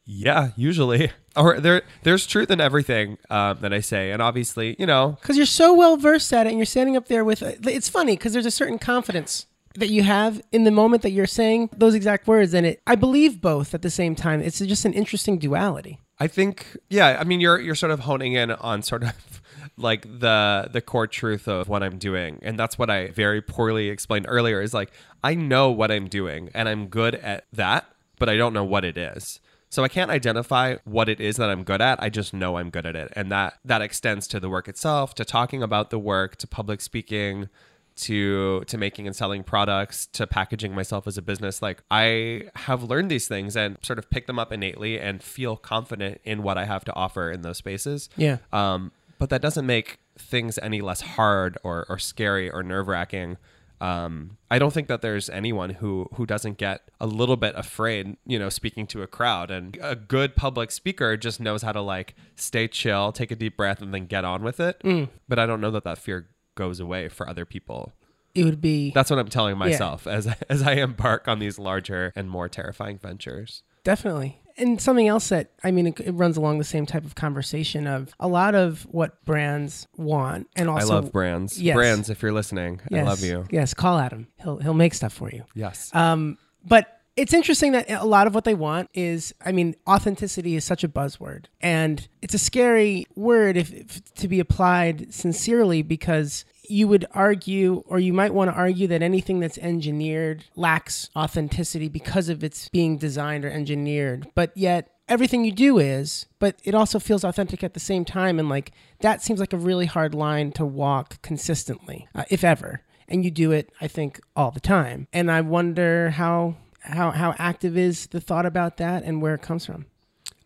[0.05, 1.11] Yeah, usually.
[1.37, 5.35] Or there, there's truth in everything um, that I say, and obviously, you know, because
[5.35, 8.31] you're so well versed at it and you're standing up there with it's funny because
[8.31, 12.25] there's a certain confidence that you have in the moment that you're saying those exact
[12.25, 15.99] words and it i believe both at the same time it's just an interesting duality
[16.17, 17.17] I think, yeah.
[17.19, 19.41] I mean, you're you're sort of honing in on sort of
[19.77, 23.89] like the the core truth of what I'm doing, and that's what I very poorly
[23.89, 24.61] explained earlier.
[24.61, 24.91] Is like
[25.23, 27.85] I know what I'm doing, and I'm good at that,
[28.19, 29.39] but I don't know what it is.
[29.69, 32.01] So I can't identify what it is that I'm good at.
[32.01, 35.13] I just know I'm good at it, and that that extends to the work itself,
[35.15, 37.49] to talking about the work, to public speaking,
[37.97, 42.83] to to making and selling products to packaging myself as a business like i have
[42.83, 46.57] learned these things and sort of pick them up innately and feel confident in what
[46.57, 48.39] i have to offer in those spaces Yeah.
[48.51, 48.91] um
[49.25, 53.37] but that doesn't make things any less hard or or scary or nerve-wracking
[53.81, 58.15] um, I don't think that there's anyone who who doesn't get a little bit afraid,
[58.25, 59.51] you know, speaking to a crowd.
[59.51, 63.57] And a good public speaker just knows how to like stay chill, take a deep
[63.57, 64.81] breath, and then get on with it.
[65.27, 67.91] But I don't know that that fear goes away for other people.
[68.33, 72.13] it would be That's what I'm telling myself as as I embark on these larger
[72.15, 73.61] and more terrifying ventures.
[73.83, 77.15] definitely and something else that i mean it, it runs along the same type of
[77.15, 81.61] conversation of a lot of what brands want and also I love brands.
[81.61, 81.75] yes.
[81.75, 83.45] Brands, if you're listening, yes, I love you.
[83.51, 85.93] yes call adam he'll he'll make stuff for you Yes.
[85.93, 90.57] Um, but it's interesting that a lot of what they want is, I mean, authenticity
[90.57, 95.81] is such a buzzword, and it's a scary word if, if to be applied sincerely
[95.81, 101.09] because you would argue, or you might want to argue, that anything that's engineered lacks
[101.15, 104.27] authenticity because of its being designed or engineered.
[104.35, 108.39] But yet, everything you do is, but it also feels authentic at the same time.
[108.39, 112.81] And like that seems like a really hard line to walk consistently, uh, if ever.
[113.07, 115.07] And you do it, I think, all the time.
[115.13, 119.41] And I wonder how how how active is the thought about that and where it
[119.41, 119.85] comes from.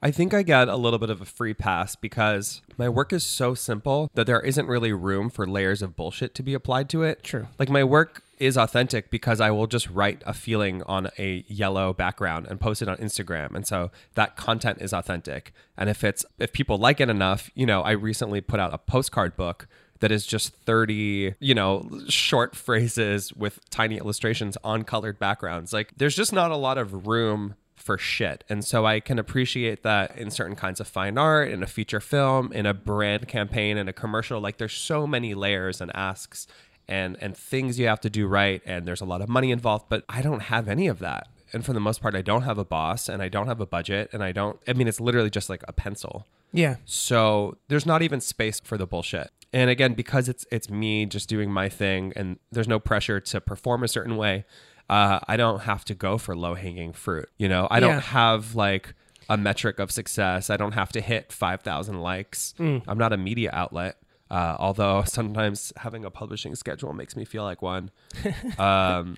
[0.01, 3.23] I think I get a little bit of a free pass because my work is
[3.23, 7.03] so simple that there isn't really room for layers of bullshit to be applied to
[7.03, 7.23] it.
[7.23, 7.47] True.
[7.57, 11.93] Like my work is authentic because I will just write a feeling on a yellow
[11.93, 13.53] background and post it on Instagram.
[13.53, 15.53] And so that content is authentic.
[15.77, 18.77] And if it's if people like it enough, you know, I recently put out a
[18.77, 19.67] postcard book
[19.99, 25.73] that is just 30, you know, short phrases with tiny illustrations on colored backgrounds.
[25.73, 27.55] Like there's just not a lot of room
[27.89, 28.43] for shit.
[28.47, 31.99] And so I can appreciate that in certain kinds of fine art, in a feature
[31.99, 34.39] film, in a brand campaign, in a commercial.
[34.39, 36.45] Like there's so many layers and asks
[36.87, 39.85] and and things you have to do right and there's a lot of money involved,
[39.89, 41.29] but I don't have any of that.
[41.51, 43.65] And for the most part I don't have a boss and I don't have a
[43.65, 46.27] budget and I don't I mean it's literally just like a pencil.
[46.53, 46.75] Yeah.
[46.85, 49.31] So there's not even space for the bullshit.
[49.51, 53.41] And again, because it's it's me just doing my thing and there's no pressure to
[53.41, 54.45] perform a certain way,
[54.89, 57.29] uh, I don't have to go for low hanging fruit.
[57.37, 57.79] You know, I Yeah.
[57.87, 58.93] don't have like
[59.29, 60.49] a metric of success.
[60.49, 62.55] I don't have to hit 5,000 likes.
[62.59, 62.83] Mm.
[62.87, 63.97] I'm not a media outlet.
[64.31, 67.91] Uh, although sometimes having a publishing schedule makes me feel like one.
[68.57, 69.17] um,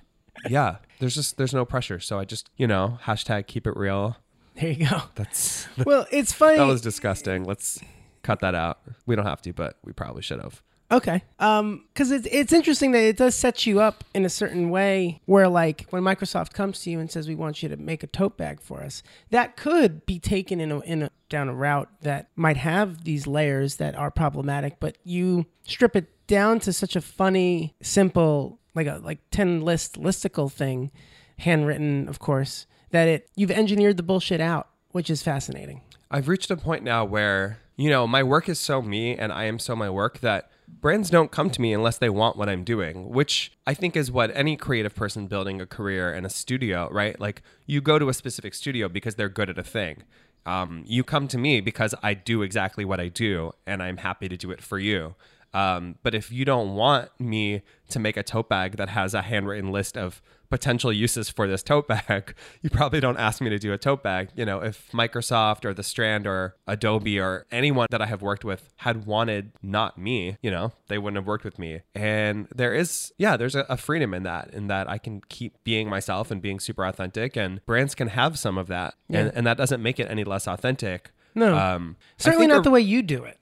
[0.49, 1.99] yeah, there's just there's no pressure.
[1.99, 4.17] So I just you know hashtag keep it real.
[4.55, 5.01] There you go.
[5.15, 6.57] That's Well, it's funny.
[6.57, 7.43] that was disgusting.
[7.45, 7.79] Let's
[8.23, 8.79] cut that out.
[9.05, 10.61] We don't have to, but we probably should have.
[10.91, 11.23] Okay.
[11.39, 15.21] Um, because it's it's interesting that it does set you up in a certain way
[15.25, 18.07] where like when Microsoft comes to you and says we want you to make a
[18.07, 21.89] tote bag for us, that could be taken in a in a down a route
[22.01, 26.95] that might have these layers that are problematic, but you strip it down to such
[26.95, 30.91] a funny, simple, like a like ten list listicle thing,
[31.39, 35.81] handwritten, of course, that it you've engineered the bullshit out, which is fascinating.
[36.09, 39.45] I've reached a point now where, you know, my work is so me and I
[39.45, 42.63] am so my work that brands don't come to me unless they want what I'm
[42.63, 46.89] doing, which I think is what any creative person building a career in a studio,
[46.91, 47.19] right?
[47.19, 50.03] Like you go to a specific studio because they're good at a thing.
[50.45, 54.27] Um, you come to me because I do exactly what I do and I'm happy
[54.29, 55.15] to do it for you.
[55.53, 59.21] Um, but if you don't want me to make a tote bag that has a
[59.21, 63.57] handwritten list of potential uses for this tote bag, you probably don't ask me to
[63.57, 64.29] do a tote bag.
[64.35, 68.45] You know, if Microsoft or The Strand or Adobe or anyone that I have worked
[68.45, 71.81] with had wanted not me, you know, they wouldn't have worked with me.
[71.95, 75.63] And there is, yeah, there's a, a freedom in that, in that I can keep
[75.63, 78.93] being myself and being super authentic, and brands can have some of that.
[79.09, 81.11] And, and that doesn't make it any less authentic.
[81.33, 81.57] No.
[81.57, 83.39] Um, Certainly not a- the way you do it.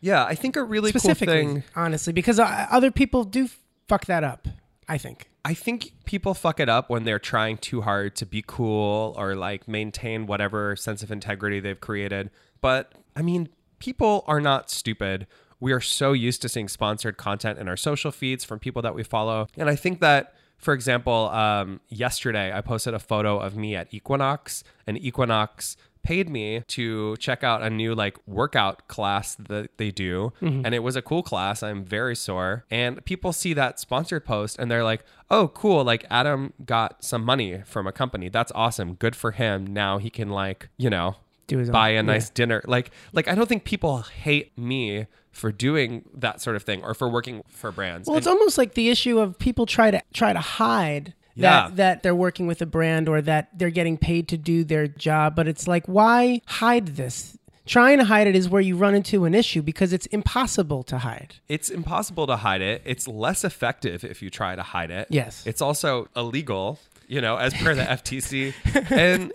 [0.00, 1.64] yeah, I think a really cool thing.
[1.74, 3.48] honestly, because uh, other people do
[3.88, 4.46] fuck that up.
[4.88, 5.28] I think.
[5.44, 9.34] I think people fuck it up when they're trying too hard to be cool or
[9.34, 12.30] like maintain whatever sense of integrity they've created.
[12.62, 15.26] But I mean, people are not stupid.
[15.60, 18.94] We are so used to seeing sponsored content in our social feeds from people that
[18.94, 19.46] we follow.
[19.56, 23.92] And I think that, for example, um, yesterday I posted a photo of me at
[23.92, 29.90] Equinox, and Equinox paid me to check out a new like workout class that they
[29.90, 30.32] do.
[30.40, 30.64] Mm-hmm.
[30.64, 31.62] And it was a cool class.
[31.62, 32.64] I'm very sore.
[32.70, 35.82] And people see that sponsored post and they're like oh cool.
[35.82, 38.28] Like adam got some money from a company.
[38.28, 38.94] That's awesome.
[38.94, 39.66] Good for him.
[39.66, 41.16] Now he can like you know
[41.48, 42.02] Do his own- buy a yeah.
[42.02, 42.62] nice dinner.
[42.66, 46.94] Like like i don't think people hate me for doing that sort of thing or
[46.94, 48.06] for working for brands.
[48.08, 51.68] Well, it's almost like the issue of people try to try to hide Yeah.
[51.68, 54.86] that that they're working with a brand or that they're getting paid to do their
[54.86, 57.36] job, but it's like why hide this?
[57.66, 60.98] Trying to hide it is where you run into an issue because it's impossible to
[60.98, 61.36] hide.
[61.48, 62.82] It's impossible to hide it.
[62.84, 65.08] It's less effective if you try to hide it.
[65.08, 65.46] Yes.
[65.46, 68.52] It's also illegal, you know, as per the FTC.
[68.90, 69.32] And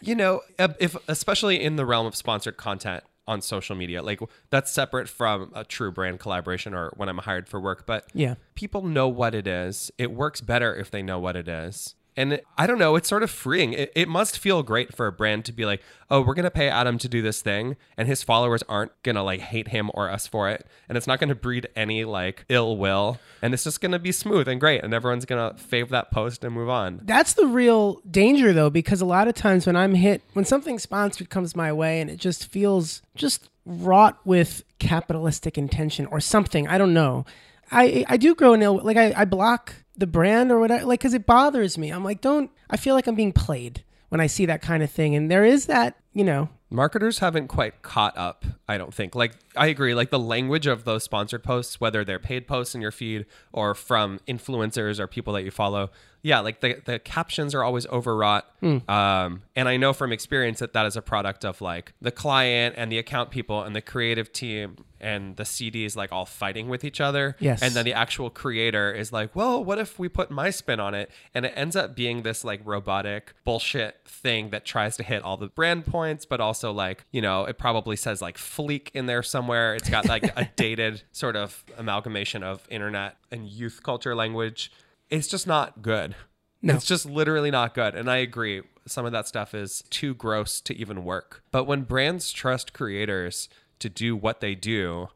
[0.00, 4.70] you know, if especially in the realm of sponsored content on social media, like that's
[4.70, 8.34] separate from a true brand collaboration or when I'm hired for work, but Yeah.
[8.54, 9.90] people know what it is.
[9.98, 11.94] It works better if they know what it is.
[12.16, 13.72] And I don't know, it's sort of freeing.
[13.72, 16.50] It, it must feel great for a brand to be like, oh, we're going to
[16.50, 19.90] pay Adam to do this thing, and his followers aren't going to like hate him
[19.94, 20.66] or us for it.
[20.88, 23.18] And it's not going to breed any like ill will.
[23.40, 24.84] And it's just going to be smooth and great.
[24.84, 27.00] And everyone's going to fave that post and move on.
[27.02, 30.78] That's the real danger though because a lot of times when I'm hit when something
[30.78, 36.68] sponsored comes my way and it just feels just wrought with capitalistic intention or something,
[36.68, 37.24] I don't know.
[37.70, 41.00] I I do grow an ill like I, I block the brand or whatever like
[41.00, 41.90] because it bothers me.
[41.90, 44.90] I'm like don't i feel like i'm being played when i see that kind of
[44.90, 45.14] thing.
[45.14, 46.48] And there is that you know.
[46.70, 49.14] Marketers haven't quite caught up i don't think.
[49.14, 52.80] Like i agree like the language of those sponsored posts whether they're paid posts in
[52.80, 55.90] your feed or from influencers or people that you follow
[56.22, 58.46] yeah like the, the captions are always overwrought
[58.88, 62.74] um, and i know from experience that that is a product of like the client
[62.78, 66.84] and the account people and the creative team and the cds like all fighting with
[66.84, 67.36] each other.
[67.40, 67.60] Yes.
[67.60, 70.94] and then the actual creator is like well what if we put my spin on
[70.94, 71.10] it?
[71.34, 75.36] And it ends up being this like robotic bullshit thing that tries to hit all
[75.36, 79.24] the brand points but also like you know it probably says like fleek in there
[79.24, 79.74] somewhere.
[79.74, 84.70] It's got like a dated sort of amalgamation of internet and youth culture language
[85.12, 86.14] it's just not good.
[86.62, 86.74] No.
[86.74, 87.94] it's just literally not good.
[87.94, 91.42] And i agree some of that stuff is too gross to even work.
[91.52, 93.48] But when brands trust creators
[93.78, 95.08] to do what they do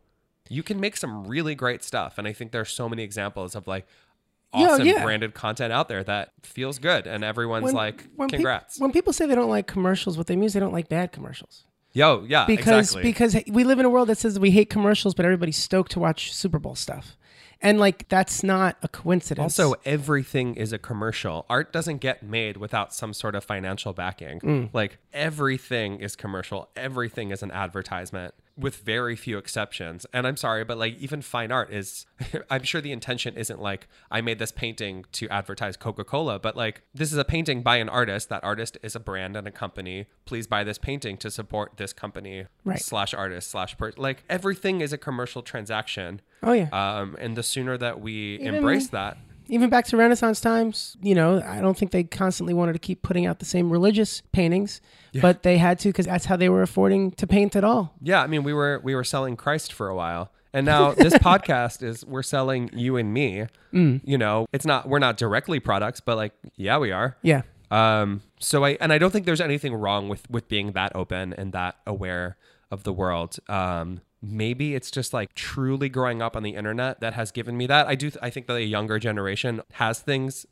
[0.49, 2.19] you can make some really great stuff.
[2.19, 3.87] And i think there's so many examples of like
[4.53, 5.03] awesome yeah.
[5.03, 8.79] branded content out there that feels good and everyone's like when congrats.
[8.81, 11.13] when people say they don't like commercials what they mean is they don't like bad
[11.13, 11.65] commercials.
[11.93, 13.03] Yo yeah because exactly.
[13.03, 16.01] because we live in a world that says we hate commercials but everybody's stoked to
[16.01, 17.17] watch super bowl stuff
[17.63, 21.47] and like that's not a coincidence Also, everything is a commercial.
[21.49, 24.41] Art doesn't get made without some sort of financial backing.
[24.41, 24.71] Mm.
[24.73, 26.69] Like everything is commercial.
[26.77, 30.07] Everything is an advertisement with very few exceptions.
[30.15, 32.07] And I'm sorry, but like even fine art is
[32.51, 36.83] I'm sure the intention isn't like I made this painting to advertise Coca-Cola, but like
[36.95, 38.29] this is a painting by an artist.
[38.31, 40.07] That artist is a brand and a company.
[40.25, 42.81] Please buy this painting to support this company Right.
[42.81, 46.23] slash artist slash per like everything is a commercial transaction.
[46.43, 49.19] oh yeah Um, and the sooner that we Even- embrace that,
[49.49, 53.03] even back to Renaissance times, you know, I don't think they constantly wanted to keep
[53.03, 54.81] putting out the same religious paintings,
[55.21, 57.95] but they had to because that's how they were affording to paint at all.
[58.03, 61.15] yeah, I mean, we were we were selling Christ for a while, and now this
[61.19, 63.47] podcast is we're selling you and me.
[63.73, 64.01] Mm.
[64.05, 67.17] You know, it's not we're not directly products, but like, yeah, we are.
[67.23, 67.43] Yeah.
[67.71, 71.33] Um, so I and I don't think there's anything wrong with with being that open
[71.35, 72.37] and that aware
[72.71, 73.39] of the world.
[73.49, 77.67] Um, maybe it's just like truly growing up on the internet that has given me
[77.67, 77.87] that.
[77.87, 78.11] I do.
[78.23, 80.47] I think that a younger generation has things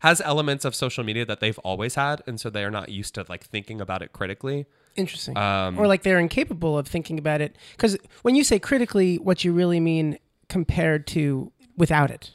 [0.00, 3.24] has elements of social media that they've always had, and so they're not used to
[3.28, 4.66] like thinking about it critically.
[4.96, 5.36] Interesting.
[5.36, 7.54] Um, or like they're incapable of thinking about it.
[7.72, 12.30] Because when you say critically, what you really mean compared to without it,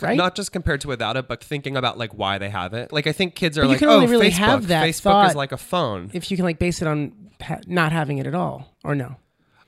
[0.00, 0.16] right?
[0.16, 2.90] Not just compared to without it, but thinking about like why they have it.
[2.92, 4.34] Like I think kids are But you like, can oh, only really Facebook.
[4.38, 6.10] have that Facebook is like a phone.
[6.14, 7.12] if you can like base it on
[7.42, 9.16] ha- not having it at all, or no.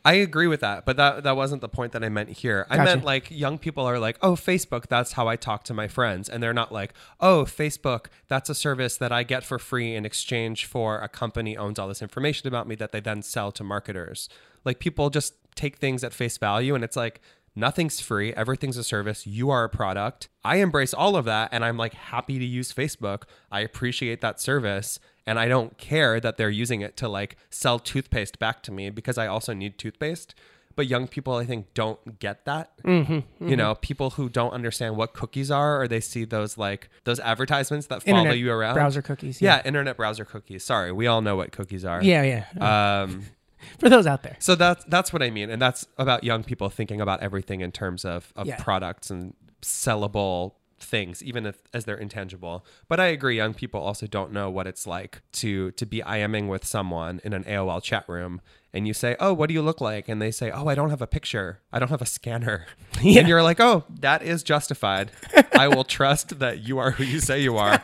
[0.05, 2.67] I agree with that, but that that wasn't the point that I meant here.
[2.69, 2.91] I Gotcha.
[2.91, 6.29] meant like young people are like, "Oh, Facebook, that's how I talk to my friends."
[6.29, 10.05] And they're not like, "Oh, Facebook, that's a service that I get for free in
[10.05, 13.63] exchange for a company owns all this information about me that they then sell to
[13.63, 14.29] marketers."
[14.65, 17.21] Like people just take things at face value and it's like
[17.55, 20.29] nothing's free, everything's a service, you are a product.
[20.45, 23.25] I embrace all of that and I'm like happy to use Facebook.
[23.51, 27.79] I appreciate that service and I don't care that they're using it to like sell
[27.79, 30.35] toothpaste back to me because I also need toothpaste.
[30.75, 32.71] But young people, I think, don't get that.
[32.83, 36.89] Mm-hmm, You know, people who don't understand what cookies are, or they see those like
[37.05, 38.73] those advertisements that follow Internet you around.
[38.73, 39.43] browser cookies.
[39.43, 39.61] yeah.
[39.67, 40.65] internet browser cookies.
[40.65, 42.03] Sorry, we all know what cookies are.
[42.03, 43.03] Yeah, yeah.
[43.03, 43.27] Um,
[43.79, 44.37] For those out there.
[44.39, 47.73] so that's that's what I mean, and that's about young people thinking about everything in
[47.73, 48.57] terms of, of Yeah.
[48.63, 52.65] products and sellable things, even if as they're intangible.
[52.89, 56.49] But I agree, young people also don't know what it's like to to be IMing
[56.49, 58.41] with someone in an AOL chat room,
[58.75, 60.91] and you say, "Oh, what do you look like?" and they say, "Oh, I don't
[60.91, 61.61] have a picture.
[61.73, 62.67] I don't have a scanner."
[63.03, 63.21] Yeah.
[63.21, 65.11] And you're like, "Oh, that is justified.
[65.59, 67.83] I will trust that you are who you say you are,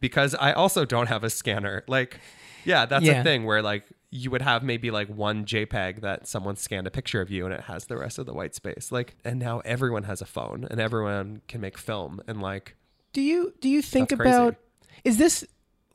[0.00, 2.20] because I also don't have a scanner." Like,
[2.64, 3.20] yeah, that's Yeah.
[3.20, 6.90] a thing where like you would have maybe like one JPEG that someone scanned a
[6.90, 8.90] picture of you and it has the rest of the white space.
[8.90, 12.76] Like, and now everyone has a phone and everyone can make film and like,
[13.12, 14.56] Do you do you think about
[15.04, 15.46] is this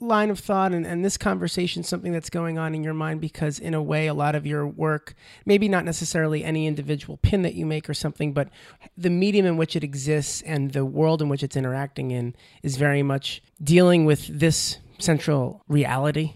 [0.02, 3.20] line of thought and, and this conversation something that's going on in your mind?
[3.20, 5.14] Because in a way a lot of your work
[5.46, 8.50] maybe not necessarily any individual pin that you make or something but
[8.98, 12.78] the medium in which it exists and the world in which it's interacting in is
[12.78, 16.34] very much dealing with this central reality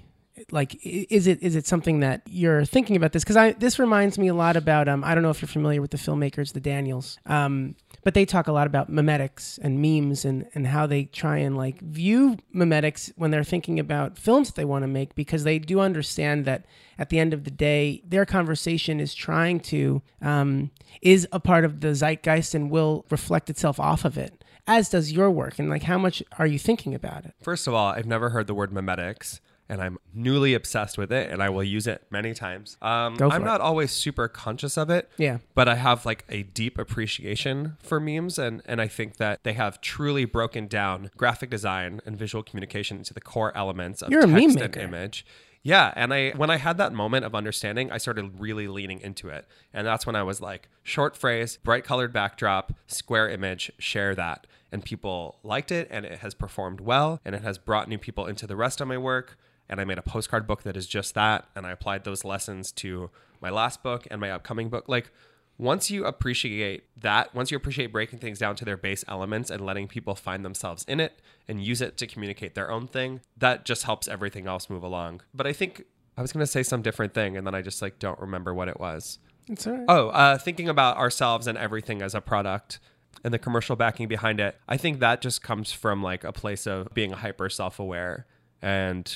[0.52, 4.18] like is it is it something that you're thinking about this because i this reminds
[4.18, 6.60] me a lot about um i don't know if you're familiar with the filmmakers the
[6.60, 11.06] daniels um but they talk a lot about memetics and memes and and how they
[11.06, 15.16] try and like view memetics when they're thinking about films that they want to make
[15.16, 16.66] because they do understand that
[16.98, 20.72] at the end of the day their conversation is trying to um
[21.02, 25.12] is a part of the zeitgeist and will reflect itself off of it as does
[25.12, 28.06] your work and like how much are you thinking about it first of all, I've
[28.06, 29.40] never heard the word memetics.
[29.70, 32.76] And I'm newly obsessed with it and I will use it many times.
[32.82, 33.46] Um, Go for I'm it.
[33.46, 35.10] not always super conscious of it.
[35.18, 35.38] Yeah.
[35.54, 39.54] But I have like a deep appreciation for memes and, and I think that they
[39.54, 44.22] have truly broken down graphic design and visual communication into the core elements of You're
[44.22, 44.80] a text meme and maker.
[44.80, 45.26] image.
[45.62, 49.28] Yeah, and I when I had that moment of understanding, I started really leaning into
[49.28, 49.46] it.
[49.74, 54.48] And that's when I was like, short phrase, bright colored backdrop, square image, share that.
[54.72, 58.26] And people liked it and it has performed well and it has brought new people
[58.26, 59.38] into the rest of my work.
[59.70, 61.48] And I made a postcard book that is just that.
[61.56, 63.10] And I applied those lessons to
[63.42, 64.86] my last book and my upcoming book.
[64.88, 65.12] Like
[65.58, 69.66] once you appreciate that, once you appreciate breaking things down to their base elements and
[69.66, 73.66] letting people find themselves in it and use it to communicate their own thing, that
[73.66, 75.22] just helps everything else move along.
[75.34, 75.84] But I think
[76.18, 78.54] I was going to say some different thing and then I just like don't remember
[78.54, 79.20] what it was.
[79.48, 79.86] It's all right.
[79.88, 82.80] Oh, uh, thinking about ourselves and everything as a product
[83.24, 84.58] and the commercial backing behind it.
[84.68, 88.26] I think that just comes from like a place of being hyper self aware.
[88.62, 89.14] And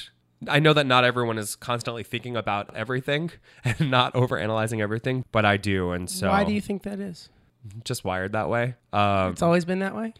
[0.50, 3.32] I know that not everyone is constantly thinking about everything
[3.66, 5.91] and not over analyzing everything, but I do.
[5.91, 7.30] And so Why do you think that is?
[7.86, 8.76] just wired that way.
[8.91, 10.14] Um, It's always been that way.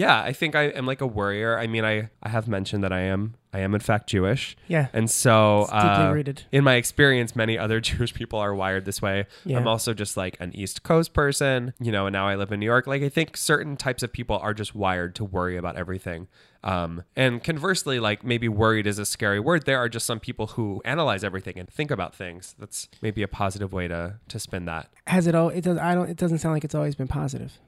[0.00, 1.58] Yeah, I think I am like a worrier.
[1.58, 4.56] I mean, I, I have mentioned that I am I am in fact Jewish.
[4.66, 4.88] Yeah.
[4.94, 6.44] And so, uh, rooted.
[6.50, 9.26] in my experience, many other Jewish people are wired this way.
[9.44, 9.58] Yeah.
[9.58, 12.60] I'm also just like an East Coast person, you know, and now I live in
[12.60, 12.86] New York.
[12.86, 16.28] Like, I think certain types of people are just wired to worry about everything.
[16.64, 19.66] Um, and conversely, like maybe worried is a scary word.
[19.66, 22.54] There are just some people who analyze everything and think about things.
[22.58, 24.88] That's maybe a positive way to to spin that.
[25.06, 25.50] Has it all?
[25.50, 25.76] It does.
[25.78, 26.08] I don't.
[26.08, 27.58] It doesn't sound like it's always been positive.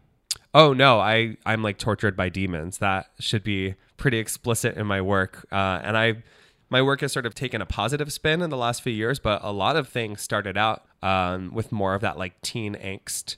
[0.54, 2.78] Oh no, I I'm like tortured by demons.
[2.78, 5.46] That should be pretty explicit in my work.
[5.50, 6.22] Uh, and I
[6.68, 9.40] my work has sort of taken a positive spin in the last few years, but
[9.44, 13.36] a lot of things started out um, with more of that like teen angst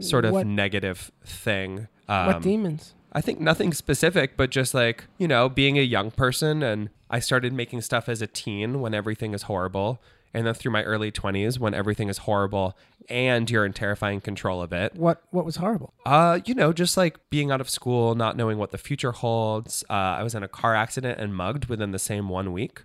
[0.00, 1.88] sort of What- negative thing.
[2.08, 2.94] Um, what demons?
[3.12, 7.18] I think nothing specific, but just like, you know, being a young person and I
[7.18, 10.00] started making stuff as a teen when everything is horrible.
[10.32, 12.76] And then through my early 20s when everything is horrible
[13.08, 14.94] and you're in terrifying control of it.
[14.94, 15.22] What?
[15.30, 15.92] What was horrible?
[16.06, 19.82] Uh, you know, just like being out of school, not knowing what the future holds.
[19.90, 22.82] Uh, I was in a car accident and mugged within the same one week.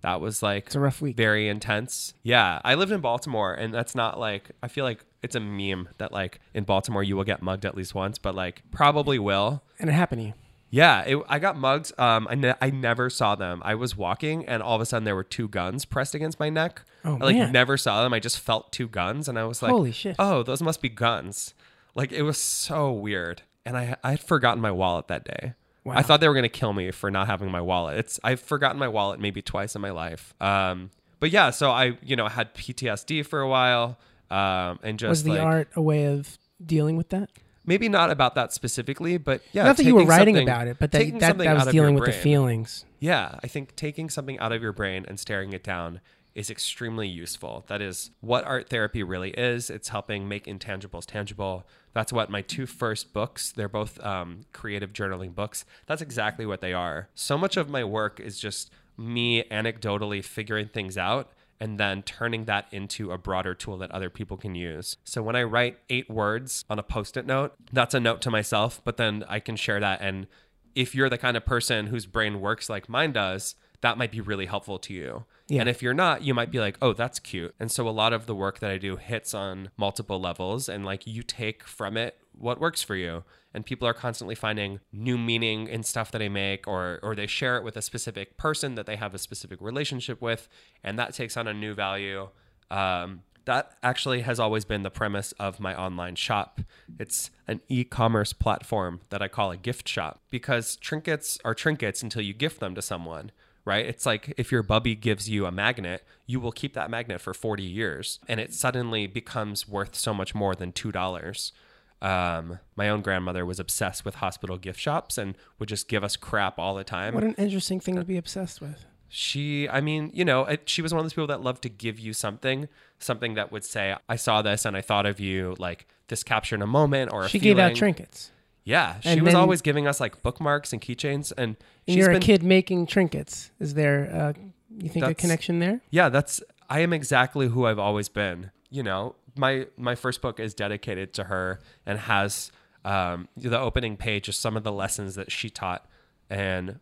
[0.00, 1.16] That was like It's a rough week.
[1.16, 2.14] very intense.
[2.22, 5.88] Yeah, I lived in Baltimore, and that's not like I feel like it's a meme
[5.98, 9.62] that like in Baltimore you will get mugged at least once, but like probably will.
[9.80, 10.34] And it happened to you.
[10.70, 11.92] Yeah, it, I got mugged.
[11.98, 13.62] Um, I, ne- I never saw them.
[13.64, 16.50] I was walking, and all of a sudden there were two guns pressed against my
[16.50, 16.82] neck.
[17.04, 17.52] Oh, I like man.
[17.52, 18.12] never saw them.
[18.12, 20.16] I just felt two guns, and I was like, Holy shit.
[20.18, 21.54] Oh, those must be guns."
[21.94, 25.54] Like it was so weird, and I I had forgotten my wallet that day.
[25.84, 25.94] Wow.
[25.96, 27.98] I thought they were gonna kill me for not having my wallet.
[27.98, 30.34] It's I've forgotten my wallet maybe twice in my life.
[30.40, 33.98] Um, but yeah, so I you know had PTSD for a while,
[34.30, 37.30] um, and just was the like, art a way of dealing with that?
[37.68, 40.90] Maybe not about that specifically, but yeah, Not that you were writing about it, but
[40.92, 42.84] that that, that was out of your dealing with the feelings.
[42.98, 46.00] Yeah, I think taking something out of your brain and staring it down
[46.34, 47.64] is extremely useful.
[47.68, 49.70] That is what art therapy really is.
[49.70, 51.66] It's helping make intangibles tangible.
[51.92, 55.64] That's what my two first books, they're both um, creative journaling books.
[55.86, 57.08] That's exactly what they are.
[57.14, 62.44] So much of my work is just me anecdotally figuring things out and then turning
[62.44, 64.96] that into a broader tool that other people can use.
[65.04, 68.30] So when I write eight words on a post it note, that's a note to
[68.30, 70.00] myself, but then I can share that.
[70.00, 70.26] And
[70.74, 74.20] if you're the kind of person whose brain works like mine does, that might be
[74.20, 75.24] really helpful to you.
[75.48, 75.60] Yeah.
[75.60, 77.54] And if you're not, you might be like, oh, that's cute.
[77.58, 80.84] And so a lot of the work that I do hits on multiple levels and
[80.84, 83.24] like you take from it what works for you.
[83.54, 87.26] And people are constantly finding new meaning in stuff that I make or or they
[87.26, 90.48] share it with a specific person that they have a specific relationship with
[90.84, 92.28] and that takes on a new value.
[92.70, 96.60] Um, that actually has always been the premise of my online shop.
[96.98, 102.02] It's an e commerce platform that I call a gift shop because trinkets are trinkets
[102.02, 103.32] until you gift them to someone,
[103.64, 103.86] right?
[103.86, 107.32] It's like if your bubby gives you a magnet, you will keep that magnet for
[107.32, 111.52] 40 years and it suddenly becomes worth so much more than $2.
[112.00, 116.14] Um, my own grandmother was obsessed with hospital gift shops and would just give us
[116.16, 118.84] crap all the time What an interesting thing to be obsessed with.
[119.08, 121.68] she i mean you know it, she was one of those people that loved to
[121.68, 122.68] give you something
[123.00, 126.62] something that would say i saw this and i thought of you like this captured
[126.62, 128.30] a moment or a She gave out trinkets.
[128.64, 131.56] yeah she And was then- always giving us like bookmarks and keychains and And
[131.88, 133.50] she's you're been a kid making trinkets.
[133.58, 134.32] Is there, uh,
[134.78, 135.80] you think, a connection there?
[135.90, 136.40] yeah that's
[136.70, 141.14] i am exactly who i've always been you know my my first book is dedicated
[141.14, 142.50] to her and has
[142.84, 145.86] um, the opening page is some of the lessons that she taught.
[146.28, 146.80] And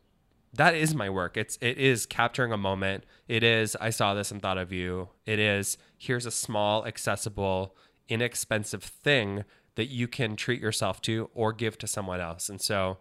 [0.52, 1.36] that is my work.
[1.36, 3.04] It's it is capturing a moment.
[3.28, 5.10] It is i saw this and thought of you.
[5.26, 7.76] It is here's a small accessible
[8.08, 9.44] inexpensive thing
[9.74, 12.48] that you can treat yourself to or give to someone else.
[12.48, 12.98] And so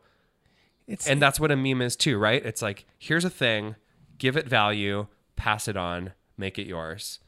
[0.87, 2.45] It's and that's what a meme is too, right?
[2.45, 3.75] It's like, here's a thing,
[4.17, 7.19] give it value, pass it on, make it yours.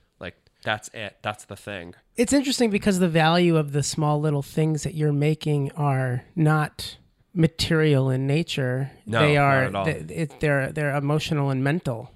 [0.67, 1.15] That's it.
[1.21, 1.95] That's the thing.
[2.17, 6.97] It's interesting because the value of the small little things that you're making are not
[7.33, 8.91] material in nature.
[9.05, 9.85] No, they not are at all.
[9.85, 12.11] th- it, they're they're emotional and mental,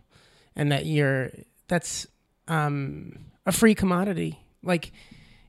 [0.54, 1.32] and that you're
[1.70, 2.08] that's
[2.49, 4.91] um, a free commodity, like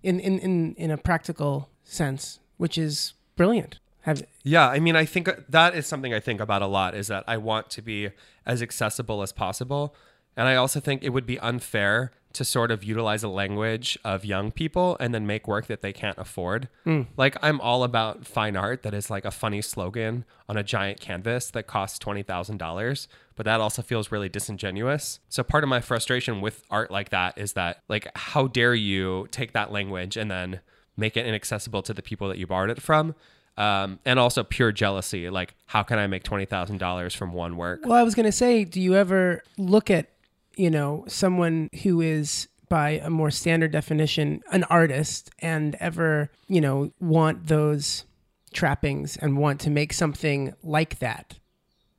[0.05, 3.81] in, in in in a practical sense, which is brilliant.
[4.03, 7.09] Have Yeah, I mean, I think that is something I think about a lot is
[7.09, 8.11] that I want to be
[8.47, 9.93] as accessible as possible.
[10.37, 14.25] And I also think it would be unfair to sort of utilize a language of
[14.25, 16.69] young people and then make work that they can't afford.
[17.17, 21.01] Like, I'm all about fine art that is like a funny slogan on a giant
[21.01, 23.07] canvas that costs $20,000,
[23.37, 25.21] but that also feels really disingenuous.
[25.29, 29.29] So, part of my frustration with art like that is that, like, how dare you
[29.31, 30.61] take that language and then
[30.97, 33.15] make it inaccessible to the people that you borrowed it from?
[33.59, 35.29] um, and also pure jealousy.
[35.29, 37.81] Like, how can I make twenty thousand dollars from one work?
[37.85, 40.09] Well, I was going to say, do you ever look at,
[40.57, 46.61] you know, someone who is by a more standard definition an artist and ever, you
[46.61, 48.07] know, want those
[48.55, 51.39] trappings and want to make something like that?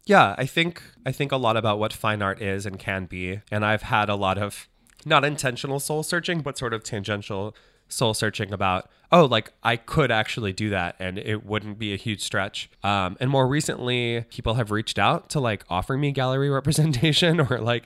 [0.05, 3.41] Yeah, I think I think a lot about what fine art is and can be,
[3.51, 4.67] and I've had a lot of
[5.05, 7.55] not intentional soul searching, but sort of tangential
[7.87, 11.95] soul searching about oh like i could actually do that and it wouldn't be a
[11.95, 16.49] huge stretch um, and more recently people have reached out to like offer me gallery
[16.59, 17.83] representation or like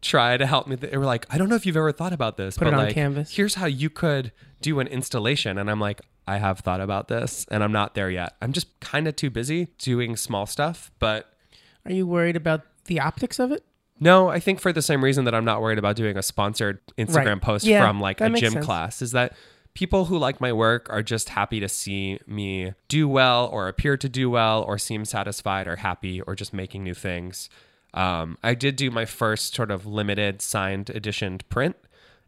[0.00, 2.36] try to help me they were like i don't know if you've ever thought about
[2.36, 3.36] this Put but it on like canvas.
[3.36, 7.46] here's how you could do an installation and i'm like i have thought about this
[7.50, 11.32] and i'm not there yet i'm just kind of too busy doing small stuff but
[11.84, 13.64] Are you worried about the optics of it?
[14.00, 16.80] no, I think for the same reason that I'm not worried about doing a sponsored
[16.98, 17.40] Instagram Right.
[17.40, 18.64] post Yeah, from like a gym sense.
[18.66, 19.34] class is that
[19.74, 23.96] people who like my work are just happy to see me do well or appear
[23.96, 27.48] to do well or seem satisfied or happy or just making new things.
[27.94, 31.76] Um, I did do my first sort of limited signed edition print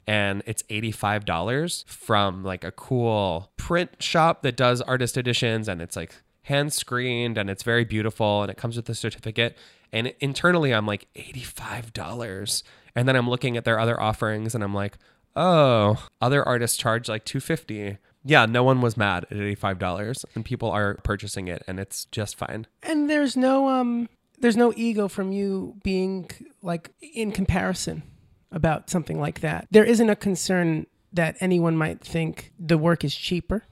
[0.07, 5.97] and it's $85 from like a cool print shop that does artist editions and it's
[5.97, 9.57] like hand screened and it's very beautiful and it comes with a certificate
[9.93, 12.63] and internally i'm like $85
[12.95, 14.99] and then i'm looking at their other offerings and i'm like
[15.37, 20.71] oh other artists charge like 250 yeah no one was mad at $85 and people
[20.71, 24.09] are purchasing it and it's just fine And there's no um
[24.39, 26.31] there's no ego from you being
[26.63, 28.03] like in comparison
[28.51, 29.67] about something like that.
[29.71, 33.65] There isn't a concern that anyone might think the work is cheaper.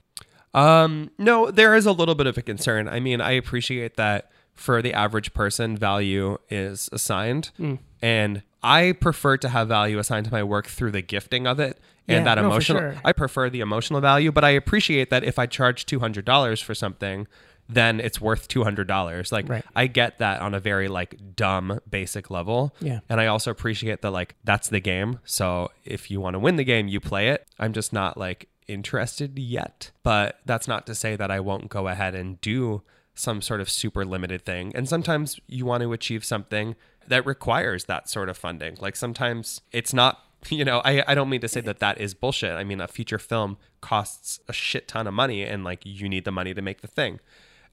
[0.55, 2.89] Um, no, there is a little bit of a concern.
[2.89, 7.79] I mean, I appreciate that for the average person, value is assigned, mm.
[8.01, 11.79] and I prefer to have value assigned to my work through the gifting of it
[12.07, 12.79] and Yeah, that no, emotional.
[12.81, 12.97] sure.
[13.05, 16.61] I prefer the emotional value, but I appreciate that if I charge two hundred dollars
[16.61, 17.27] for something,
[17.69, 19.33] then it's worth two hundred dollars.
[19.33, 19.65] Like Right.
[19.75, 22.75] I get that on a very like dumb basic level.
[22.81, 23.01] Yeah.
[23.09, 25.19] And I also appreciate that like that's the game.
[25.25, 27.47] So if you want to win the game, you play it.
[27.59, 29.91] I'm just not like interested yet.
[30.03, 32.83] But that's not to say that I won't go ahead and do
[33.15, 34.73] some sort of super limited thing.
[34.75, 36.77] And sometimes you want to achieve something
[37.09, 38.77] that requires that sort of funding.
[38.81, 42.15] Like sometimes it's not you know, I, I don't mean to say that that is
[42.15, 42.53] bullshit.
[42.53, 46.25] I mean, a feature film costs a shit ton of money and like you need
[46.25, 47.21] the money to make the thing.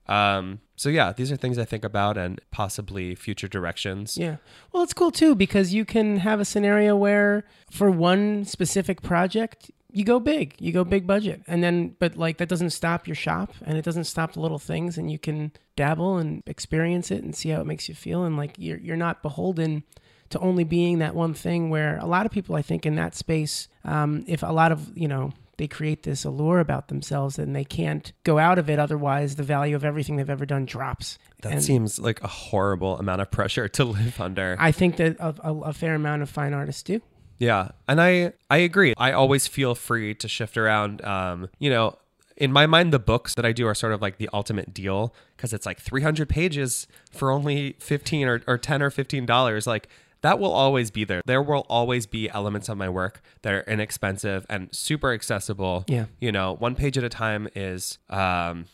[0.07, 4.17] Um, so yeah, these are things I think about and possibly future directions.
[4.17, 4.37] Yeah.
[4.71, 9.69] Well, it's cool too because you can have a scenario where for one specific project,
[9.91, 11.41] you go big, you go big budget.
[11.47, 14.59] And then, but like that doesn't stop your shop and it doesn't stop the little
[14.59, 18.23] things and you can dabble and experience it and see how it makes you feel.
[18.23, 19.83] And like you're, you're not beholden
[20.29, 23.15] to only being that one thing where a lot of people, I think, in that
[23.15, 27.53] space, um, if a lot of, you know, they create this allure about themselves and
[27.55, 28.79] they can't go out of it.
[28.79, 31.17] Otherwise, the value of everything they've ever done drops.
[31.41, 34.55] That And- seems like a horrible amount of pressure to live under.
[34.59, 37.01] I think that a, a, a fair amount of fine artists do.
[37.39, 38.93] Yeah, and I I agree.
[38.97, 41.03] I always feel free to shift around.
[41.03, 41.97] Um, you know,
[42.37, 45.13] in my mind, the books that I do are sort of like the ultimate deal
[45.35, 49.65] because it's like 300 pages for only 15 or, or 10 or 15 dollars.
[49.65, 49.89] Like
[50.21, 51.21] that will always be there.
[51.25, 55.85] There will always be elements of my work that are inexpensive and super accessible.
[55.87, 56.05] Yeah.
[56.19, 58.65] You know, one page at a time is um,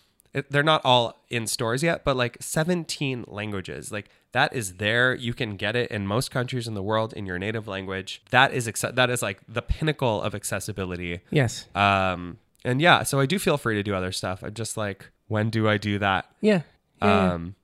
[0.50, 3.92] they're not all in stores yet, but like 17 languages.
[3.92, 5.16] Like that is there.
[5.16, 8.22] You can get it in most countries in the world in your native language.
[8.32, 11.22] That is that is like the pinnacle of accessibility.
[11.30, 11.68] Yes.
[11.76, 14.44] Um, and yeah, so I do feel free to do other stuff.
[14.44, 16.26] I'm just like, when do I do that?
[16.42, 16.62] Yeah.
[17.02, 17.34] Yeah, yeah.
[17.34, 17.56] Um,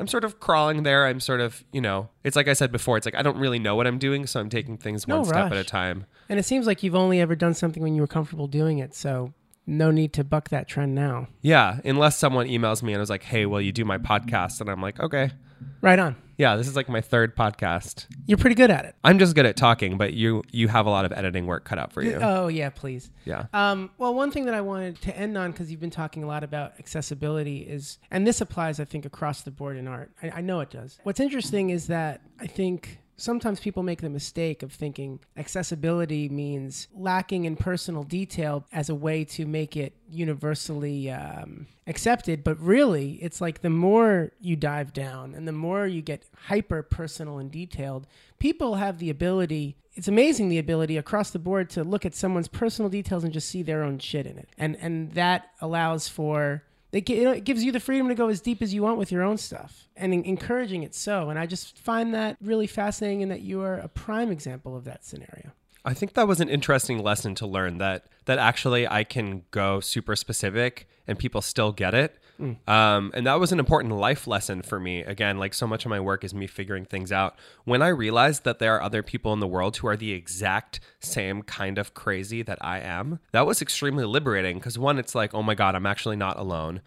[0.00, 1.06] I'm sort of crawling there.
[1.06, 2.96] I'm sort of, you know, it's like I said before.
[2.96, 5.24] It's like I don't really know what I'm doing, so I'm taking things No one
[5.24, 6.06] step at a time.
[6.28, 8.94] And it seems like you've only ever done something when you were comfortable doing it.
[8.94, 9.32] So
[9.68, 11.28] no need to buck that trend now.
[11.42, 14.68] Yeah, unless someone emails me and is like, "Hey, will you do my podcast?" And
[14.68, 15.30] I'm like, "Okay."
[15.80, 16.16] Right on.
[16.36, 18.06] Yeah, this is like my third podcast.
[18.26, 18.94] You're pretty good at it.
[19.02, 21.78] I'm just good at talking, but you you have a lot of editing work cut
[21.78, 22.14] out for you.
[22.14, 23.10] Oh yeah, please.
[23.24, 23.46] Yeah.
[23.52, 26.28] Um, well, one thing that I wanted to end on because you've been talking a
[26.28, 30.12] lot about accessibility is, and this applies, I think, across the board in art.
[30.22, 31.00] I, I know it does.
[31.02, 36.88] What's interesting is that I think sometimes people make the mistake of thinking accessibility means
[36.94, 42.42] lacking in personal detail as a way to make it universally um, accepted.
[42.42, 46.82] But really, it's like the more you dive down and the more you get hyper
[46.82, 48.06] personal and detailed,
[48.38, 49.76] people have the ability.
[49.94, 53.48] It's amazing the ability across the board to look at someone's personal details and just
[53.48, 56.62] see their own shit in it, and and that allows for
[56.92, 58.98] gi- you know, it gives you the freedom to go as deep as you want
[58.98, 61.30] with your own stuff and en- encouraging it so.
[61.30, 64.84] And I just find that really fascinating and that you are a prime example of
[64.84, 65.52] that scenario.
[65.84, 69.80] I think that was an interesting lesson to learn that that actually I can go
[69.80, 72.18] super specific and people still get it.
[72.38, 75.00] Um, and that was an important life lesson for me.
[75.00, 77.36] Again, like so much of my work is me figuring things out.
[77.64, 80.80] When I realized that there are other people in the world who are the exact
[81.00, 84.58] same kind of crazy that I am, that was extremely liberating.
[84.58, 86.80] Because one, it's like, oh my God, I'm actually not alone.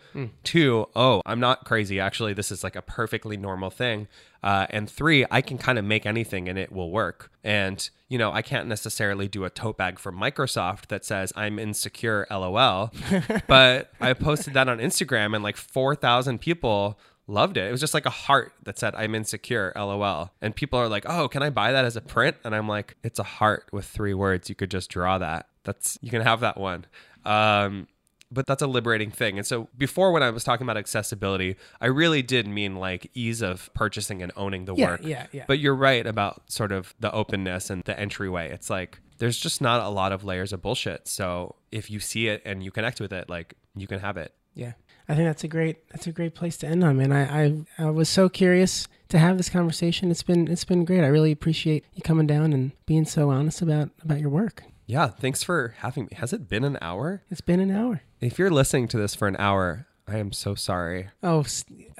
[0.43, 1.99] Two, oh, I'm not crazy.
[1.99, 4.07] Actually, this is like a perfectly normal thing.
[4.43, 7.31] Uh, and three, I can kind of make anything and it will work.
[7.43, 11.59] And, you know, I can't necessarily do a tote bag from Microsoft that says I'm
[11.59, 12.91] insecure, lol.
[13.47, 17.67] but I posted that on Instagram and like 4,000 people loved it.
[17.67, 20.31] It was just like a heart that said I'm insecure, lol.
[20.41, 22.37] And people are like, oh, can I buy that as a print?
[22.43, 24.49] And I'm like, it's a heart with three words.
[24.49, 25.47] You could just draw that.
[25.63, 26.85] That's, you can have that one.
[27.25, 27.87] Um,
[28.31, 29.37] but that's a liberating thing.
[29.37, 33.41] And so before when I was talking about accessibility, I really did mean like ease
[33.41, 35.01] of purchasing and owning the Yeah, work.
[35.03, 35.43] yeah, yeah.
[35.47, 38.49] But you're right about sort of the openness and the entryway.
[38.51, 41.07] It's like there's just not a lot of layers of bullshit.
[41.07, 44.33] So if you see it and you connect with it, like you can have it.
[44.53, 44.73] Yeah,
[45.07, 47.11] I think that's a great that's a great place to end on, man.
[47.11, 50.11] I I, I was so curious to have this conversation.
[50.11, 51.03] It's been it's been great.
[51.03, 54.63] I really appreciate you coming down and being so honest about about your work.
[54.91, 56.09] Yeah, thanks for having me.
[56.17, 57.23] Has it been an hour?
[57.31, 58.01] It's been an hour.
[58.19, 61.07] If you're listening to this for an hour, I am so sorry.
[61.23, 61.45] Oh,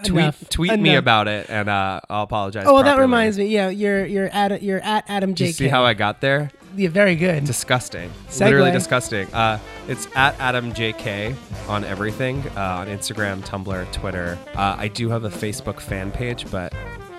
[0.03, 2.65] Tweet enough, tweet me about it, and uh, I'll apologize.
[2.67, 3.45] Oh, well, that reminds me.
[3.45, 5.47] Yeah, you're you're at you're at Adam Do J.
[5.47, 6.51] you see how I got there?
[6.75, 7.45] Yeah, very good.
[7.45, 8.41] disgusting Segue.
[8.41, 11.35] literally disgusting uh, it's at adam jk
[11.67, 16.49] on everything uh, on instagram tumblr twitter uh, i do have a facebook fan page
[16.49, 16.73] but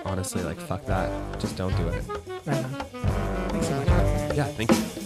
[0.05, 1.07] honestly like fuck that
[1.39, 2.03] just don't do it
[2.45, 2.71] Right on.
[3.51, 4.35] Thanks so much.
[4.37, 5.02] yeah thank you